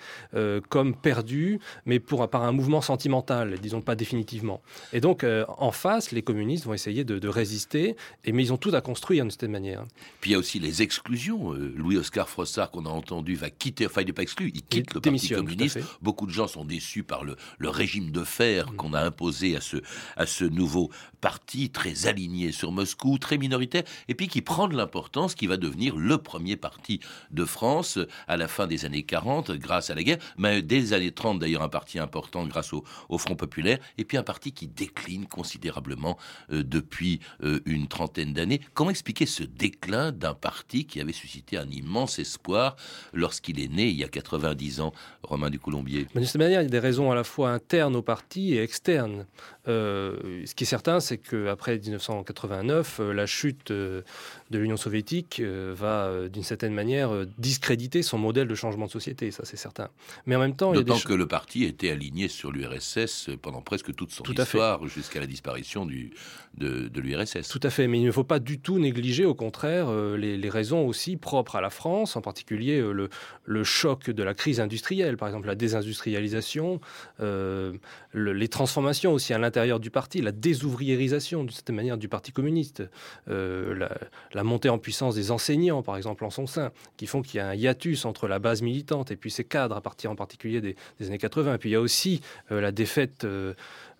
comme 0.69 0.95
perdu, 0.95 1.59
mais 1.85 1.99
par 1.99 2.43
un 2.43 2.51
mouvement 2.51 2.81
sentimental, 2.81 3.55
disons 3.61 3.81
pas 3.81 3.95
définitivement. 3.95 4.61
Et 4.93 5.01
donc 5.01 5.25
en 5.47 5.71
face, 5.71 6.11
les 6.11 6.21
communistes 6.21 6.65
vont 6.65 6.73
essayer 6.73 6.96
de, 7.03 7.27
résister, 7.27 7.95
et, 8.25 8.31
mais 8.31 8.43
ils 8.43 8.53
ont 8.53 8.57
tout 8.57 8.73
à 8.73 8.81
construire 8.81 9.25
de 9.25 9.29
cette 9.29 9.43
manière. 9.43 9.83
Puis 10.21 10.31
il 10.31 10.33
y 10.33 10.35
a 10.35 10.39
aussi 10.39 10.59
les 10.59 10.81
exclusions. 10.81 11.53
Euh, 11.53 11.73
Louis-Oscar 11.75 12.29
Frossard, 12.29 12.71
qu'on 12.71 12.85
a 12.85 12.89
entendu, 12.89 13.35
va 13.35 13.49
quitter, 13.49 13.85
enfin 13.85 14.01
il 14.01 14.07
n'est 14.07 14.13
pas 14.13 14.21
exclu, 14.21 14.51
il 14.53 14.63
quitte 14.63 14.93
le 14.93 15.01
Parti 15.01 15.29
communiste. 15.29 15.79
Beaucoup 16.01 16.25
de 16.25 16.31
gens 16.31 16.47
sont 16.47 16.65
déçus 16.65 17.03
par 17.03 17.23
le, 17.23 17.35
régime 17.61 18.11
de 18.11 18.23
fer 18.23 18.71
mm. 18.71 18.75
qu'on 18.75 18.93
a 18.93 19.01
imposé 19.01 19.55
à 19.55 19.61
ce, 19.61 19.77
à 20.15 20.25
ce 20.25 20.45
nouveau 20.45 20.89
parti, 21.21 21.69
très 21.69 22.07
aligné 22.07 22.51
sur 22.51 22.71
Moscou, 22.71 23.17
très 23.17 23.37
minoritaire, 23.37 23.83
et 24.07 24.15
puis 24.15 24.27
qui 24.27 24.41
prend 24.41 24.67
de 24.67 24.75
l'importance, 24.75 25.35
qui 25.35 25.47
va 25.47 25.57
devenir 25.57 25.97
le 25.97 26.17
premier 26.17 26.55
parti 26.55 26.99
de 27.31 27.45
France 27.45 27.99
à 28.27 28.37
la 28.37 28.47
fin 28.47 28.67
des 28.67 28.85
années 28.85 29.03
40, 29.03 29.51
grâce 29.51 29.89
à 29.89 29.95
la 29.95 30.03
guerre, 30.03 30.19
mais 30.37 30.61
dès 30.61 30.79
les 30.79 30.93
années 30.93 31.11
30 31.11 31.39
d'ailleurs 31.39 31.63
un 31.63 31.69
parti 31.69 31.99
important 31.99 32.45
grâce 32.45 32.73
au, 32.73 32.83
Front 33.17 33.35
populaire, 33.35 33.79
et 33.97 34.05
puis 34.05 34.15
un 34.15 34.23
parti 34.23 34.51
qui 34.51 34.67
décline 34.67 35.25
considérablement 35.25 36.17
euh, 36.51 36.63
de 36.63 36.79
depuis 36.87 37.19
euh, 37.43 37.59
une 37.65 37.87
trentaine 37.87 38.33
d'années. 38.33 38.61
Comment 38.73 38.91
expliquer 38.91 39.25
ce 39.25 39.43
déclin 39.43 40.13
d'un 40.13 40.33
parti 40.33 40.85
qui 40.85 41.01
avait 41.01 41.11
suscité 41.11 41.57
un 41.57 41.67
immense 41.69 42.17
espoir 42.17 42.77
lorsqu'il 43.13 43.59
est 43.59 43.67
né 43.67 43.87
il 43.87 43.95
y 43.95 44.05
a 44.05 44.07
90 44.07 44.79
ans, 44.79 44.93
Romain 45.23 45.49
du 45.49 45.59
Colombier 45.59 46.07
De 46.15 46.23
cette 46.23 46.37
manière, 46.37 46.61
il 46.61 46.65
y 46.65 46.67
a 46.67 46.69
des 46.69 46.79
raisons 46.79 47.11
à 47.11 47.15
la 47.15 47.25
fois 47.25 47.49
internes 47.49 47.95
au 47.97 48.01
parti 48.01 48.53
et 48.53 48.63
externes. 48.63 49.25
Euh, 49.67 50.45
ce 50.45 50.55
qui 50.55 50.63
est 50.63 50.67
certain, 50.67 51.01
c'est 51.01 51.17
qu'après 51.17 51.77
1989, 51.77 52.99
euh, 53.01 53.13
la 53.13 53.25
chute 53.25 53.69
de 53.69 54.03
l'Union 54.49 54.77
soviétique 54.77 55.41
va, 55.41 56.29
d'une 56.29 56.43
certaine 56.43 56.73
manière, 56.73 57.11
discréditer 57.37 58.01
son 58.01 58.17
modèle 58.17 58.47
de 58.47 58.55
changement 58.55 58.85
de 58.85 58.91
société, 58.91 59.31
ça 59.31 59.43
c'est 59.43 59.57
certain. 59.57 59.89
Mais 60.25 60.37
en 60.37 60.39
même 60.39 60.55
temps... 60.55 60.71
D'autant 60.71 60.99
que 60.99 61.13
le 61.13 61.27
parti 61.27 61.65
était 61.65 61.91
aligné 61.91 62.29
sur 62.29 62.51
l'URSS 62.51 63.31
pendant 63.41 63.61
presque 63.61 63.93
toute 63.93 64.11
son 64.11 64.23
histoire, 64.23 64.87
jusqu'à 64.87 65.19
la 65.19 65.27
disparition 65.27 65.85
du, 65.85 66.13
de, 66.57 66.76
l'URSS. 66.95 67.47
Tout 67.49 67.59
à 67.63 67.69
fait, 67.69 67.87
mais 67.87 67.99
il 67.99 68.05
ne 68.05 68.11
faut 68.11 68.23
pas 68.23 68.39
du 68.39 68.59
tout 68.59 68.79
négliger, 68.79 69.25
au 69.25 69.33
contraire, 69.33 69.87
euh, 69.89 70.17
les, 70.17 70.49
raisons 70.49 70.87
aussi 70.87 71.17
propres 71.17 71.55
à 71.55 71.61
la 71.61 71.69
France, 71.69 72.15
en 72.15 72.21
particulier 72.21 72.79
euh, 72.79 73.09
le, 73.43 73.63
choc 73.63 74.09
de 74.09 74.23
la 74.23 74.33
crise 74.33 74.59
industrielle, 74.59 75.17
par 75.17 75.27
exemple 75.27 75.47
la 75.47 75.55
désindustrialisation, 75.55 76.79
euh, 77.19 77.73
les 78.13 78.47
transformations 78.47 79.13
aussi 79.13 79.33
à 79.33 79.37
l'intérieur 79.37 79.79
du 79.79 79.91
parti, 79.91 80.21
la 80.21 80.31
désouvriérisation 80.31 81.43
de 81.43 81.51
cette 81.51 81.69
manière 81.69 81.97
du 81.97 82.07
Parti 82.07 82.31
communiste, 82.31 82.83
la, 83.27 84.43
montée 84.43 84.69
en 84.69 84.77
puissance 84.77 85.15
des 85.15 85.31
enseignants, 85.31 85.83
par 85.83 85.97
exemple, 85.97 86.23
en 86.23 86.29
son 86.29 86.47
sein, 86.47 86.71
qui 86.95 87.07
font 87.07 87.21
qu'il 87.21 87.37
y 87.37 87.41
a 87.41 87.49
un 87.49 87.55
hiatus 87.55 88.05
entre 88.05 88.27
la 88.27 88.39
base 88.39 88.61
militante 88.61 89.11
et 89.11 89.17
puis 89.17 89.29
ses 89.29 89.43
cadres, 89.43 89.75
à 89.75 89.81
partir 89.81 90.11
en 90.11 90.15
particulier 90.15 90.61
des, 90.61 90.75
années 91.01 91.17
80. 91.17 91.55
Et 91.55 91.57
puis 91.57 91.69
il 91.69 91.73
y 91.73 91.75
a 91.75 91.81
aussi 91.81 92.21
la 92.49 92.71
défaite 92.71 93.25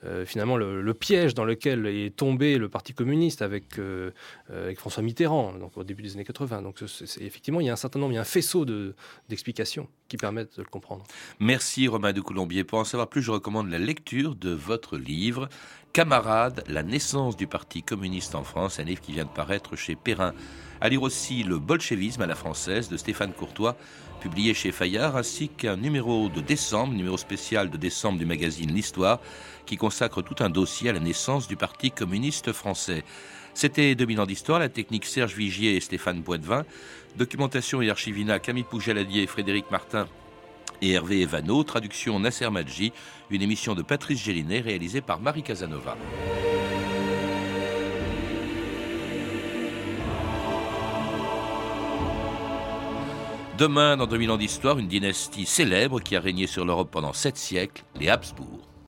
euh, 0.03 0.25
finalement 0.25 0.57
le, 0.57 0.93
piège 0.93 1.33
dans 1.33 1.43
lequel 1.43 1.87
est 1.87 2.15
tombé 2.15 2.59
le 2.59 2.69
Parti 2.69 2.93
communiste 2.93 3.41
avec, 3.41 3.79
euh, 3.79 4.11
euh, 4.51 4.73
François 4.75 5.01
Mitterrand, 5.01 5.53
au 5.75 5.83
début 5.83 6.03
des 6.03 6.13
années 6.13 6.23
80. 6.23 6.61
Donc 6.61 6.81
effectivement, 7.19 7.61
il 7.61 7.67
y 7.67 7.69
a 7.69 7.73
un 7.73 7.77
certain 7.77 7.99
nombre, 7.99 8.11
il 8.11 8.15
y 8.15 8.19
a 8.19 8.21
un 8.21 8.25
faisceau 8.25 8.65
d'explications 9.27 9.87
qui 10.07 10.17
permettent 10.17 10.57
de 10.57 10.63
le 10.63 10.69
comprendre. 10.69 11.03
Merci 11.39 11.87
Romain 11.87 12.13
de 12.13 12.21
Coulombier. 12.21 12.63
Pour 12.63 12.79
en 12.79 12.83
savoir 12.83 13.07
plus, 13.07 13.21
je 13.21 13.31
recommande 13.31 13.69
la 13.69 13.79
lecture 13.79 14.35
de 14.35 14.51
votre 14.51 14.97
livre 14.97 15.49
Camarades, 15.93 16.63
la 16.67 16.83
naissance 16.83 17.35
du 17.35 17.47
Parti 17.47 17.81
communiste 17.81 18.35
en 18.35 18.43
France, 18.43 18.79
un 18.79 18.83
livre 18.83 19.01
qui 19.01 19.13
vient 19.13 19.25
de 19.25 19.29
paraître 19.29 19.75
chez 19.75 19.95
Perrin. 19.95 20.33
À 20.79 20.89
lire 20.89 21.01
aussi 21.01 21.43
Le 21.43 21.57
bolchevisme 21.57 22.21
à 22.21 22.27
la 22.27 22.35
française 22.35 22.87
de 22.87 22.97
Stéphane 22.97 23.33
Courtois, 23.33 23.75
publié 24.21 24.53
chez 24.53 24.71
Fayard, 24.71 25.15
ainsi 25.15 25.49
qu'un 25.49 25.75
numéro 25.75 26.29
de 26.29 26.39
décembre, 26.39 26.93
numéro 26.93 27.17
spécial 27.17 27.71
de 27.71 27.77
décembre 27.77 28.19
du 28.19 28.25
magazine 28.25 28.71
L'Histoire, 28.71 29.19
qui 29.65 29.75
consacre 29.75 30.21
tout 30.21 30.35
un 30.39 30.49
dossier 30.49 30.89
à 30.89 30.93
la 30.93 30.99
naissance 30.99 31.47
du 31.47 31.55
Parti 31.55 31.89
communiste 31.89 32.51
français. 32.51 33.03
C'était 33.57 33.95
2000 33.95 34.21
ans 34.21 34.27
d'histoire, 34.27 34.59
la 34.59 34.69
technique 34.69 35.07
Serge 35.07 35.33
Vigier 35.33 35.75
et 35.75 35.79
Stéphane 35.79 36.21
Poitvin, 36.21 36.63
documentation 37.15 37.81
et 37.81 37.89
archivina 37.89 38.37
Camille 38.37 38.61
Poujaladier 38.61 39.25
Frédéric 39.25 39.71
Martin 39.71 40.07
et 40.83 40.91
Hervé 40.91 41.21
Evano, 41.21 41.63
traduction 41.63 42.19
Nasser 42.19 42.51
Madji, 42.51 42.93
une 43.31 43.41
émission 43.41 43.73
de 43.73 43.81
Patrice 43.81 44.23
Gélinet 44.23 44.59
réalisée 44.59 45.01
par 45.01 45.19
Marie 45.19 45.41
Casanova. 45.41 45.97
Demain, 53.57 53.97
dans 53.97 54.05
2000 54.05 54.29
ans 54.29 54.37
d'histoire, 54.37 54.77
une 54.77 54.87
dynastie 54.87 55.47
célèbre 55.47 55.99
qui 55.99 56.15
a 56.15 56.19
régné 56.19 56.45
sur 56.45 56.63
l'Europe 56.63 56.91
pendant 56.91 57.11
sept 57.11 57.37
siècles, 57.37 57.83
les 57.99 58.09
Habsbourg. 58.09 58.66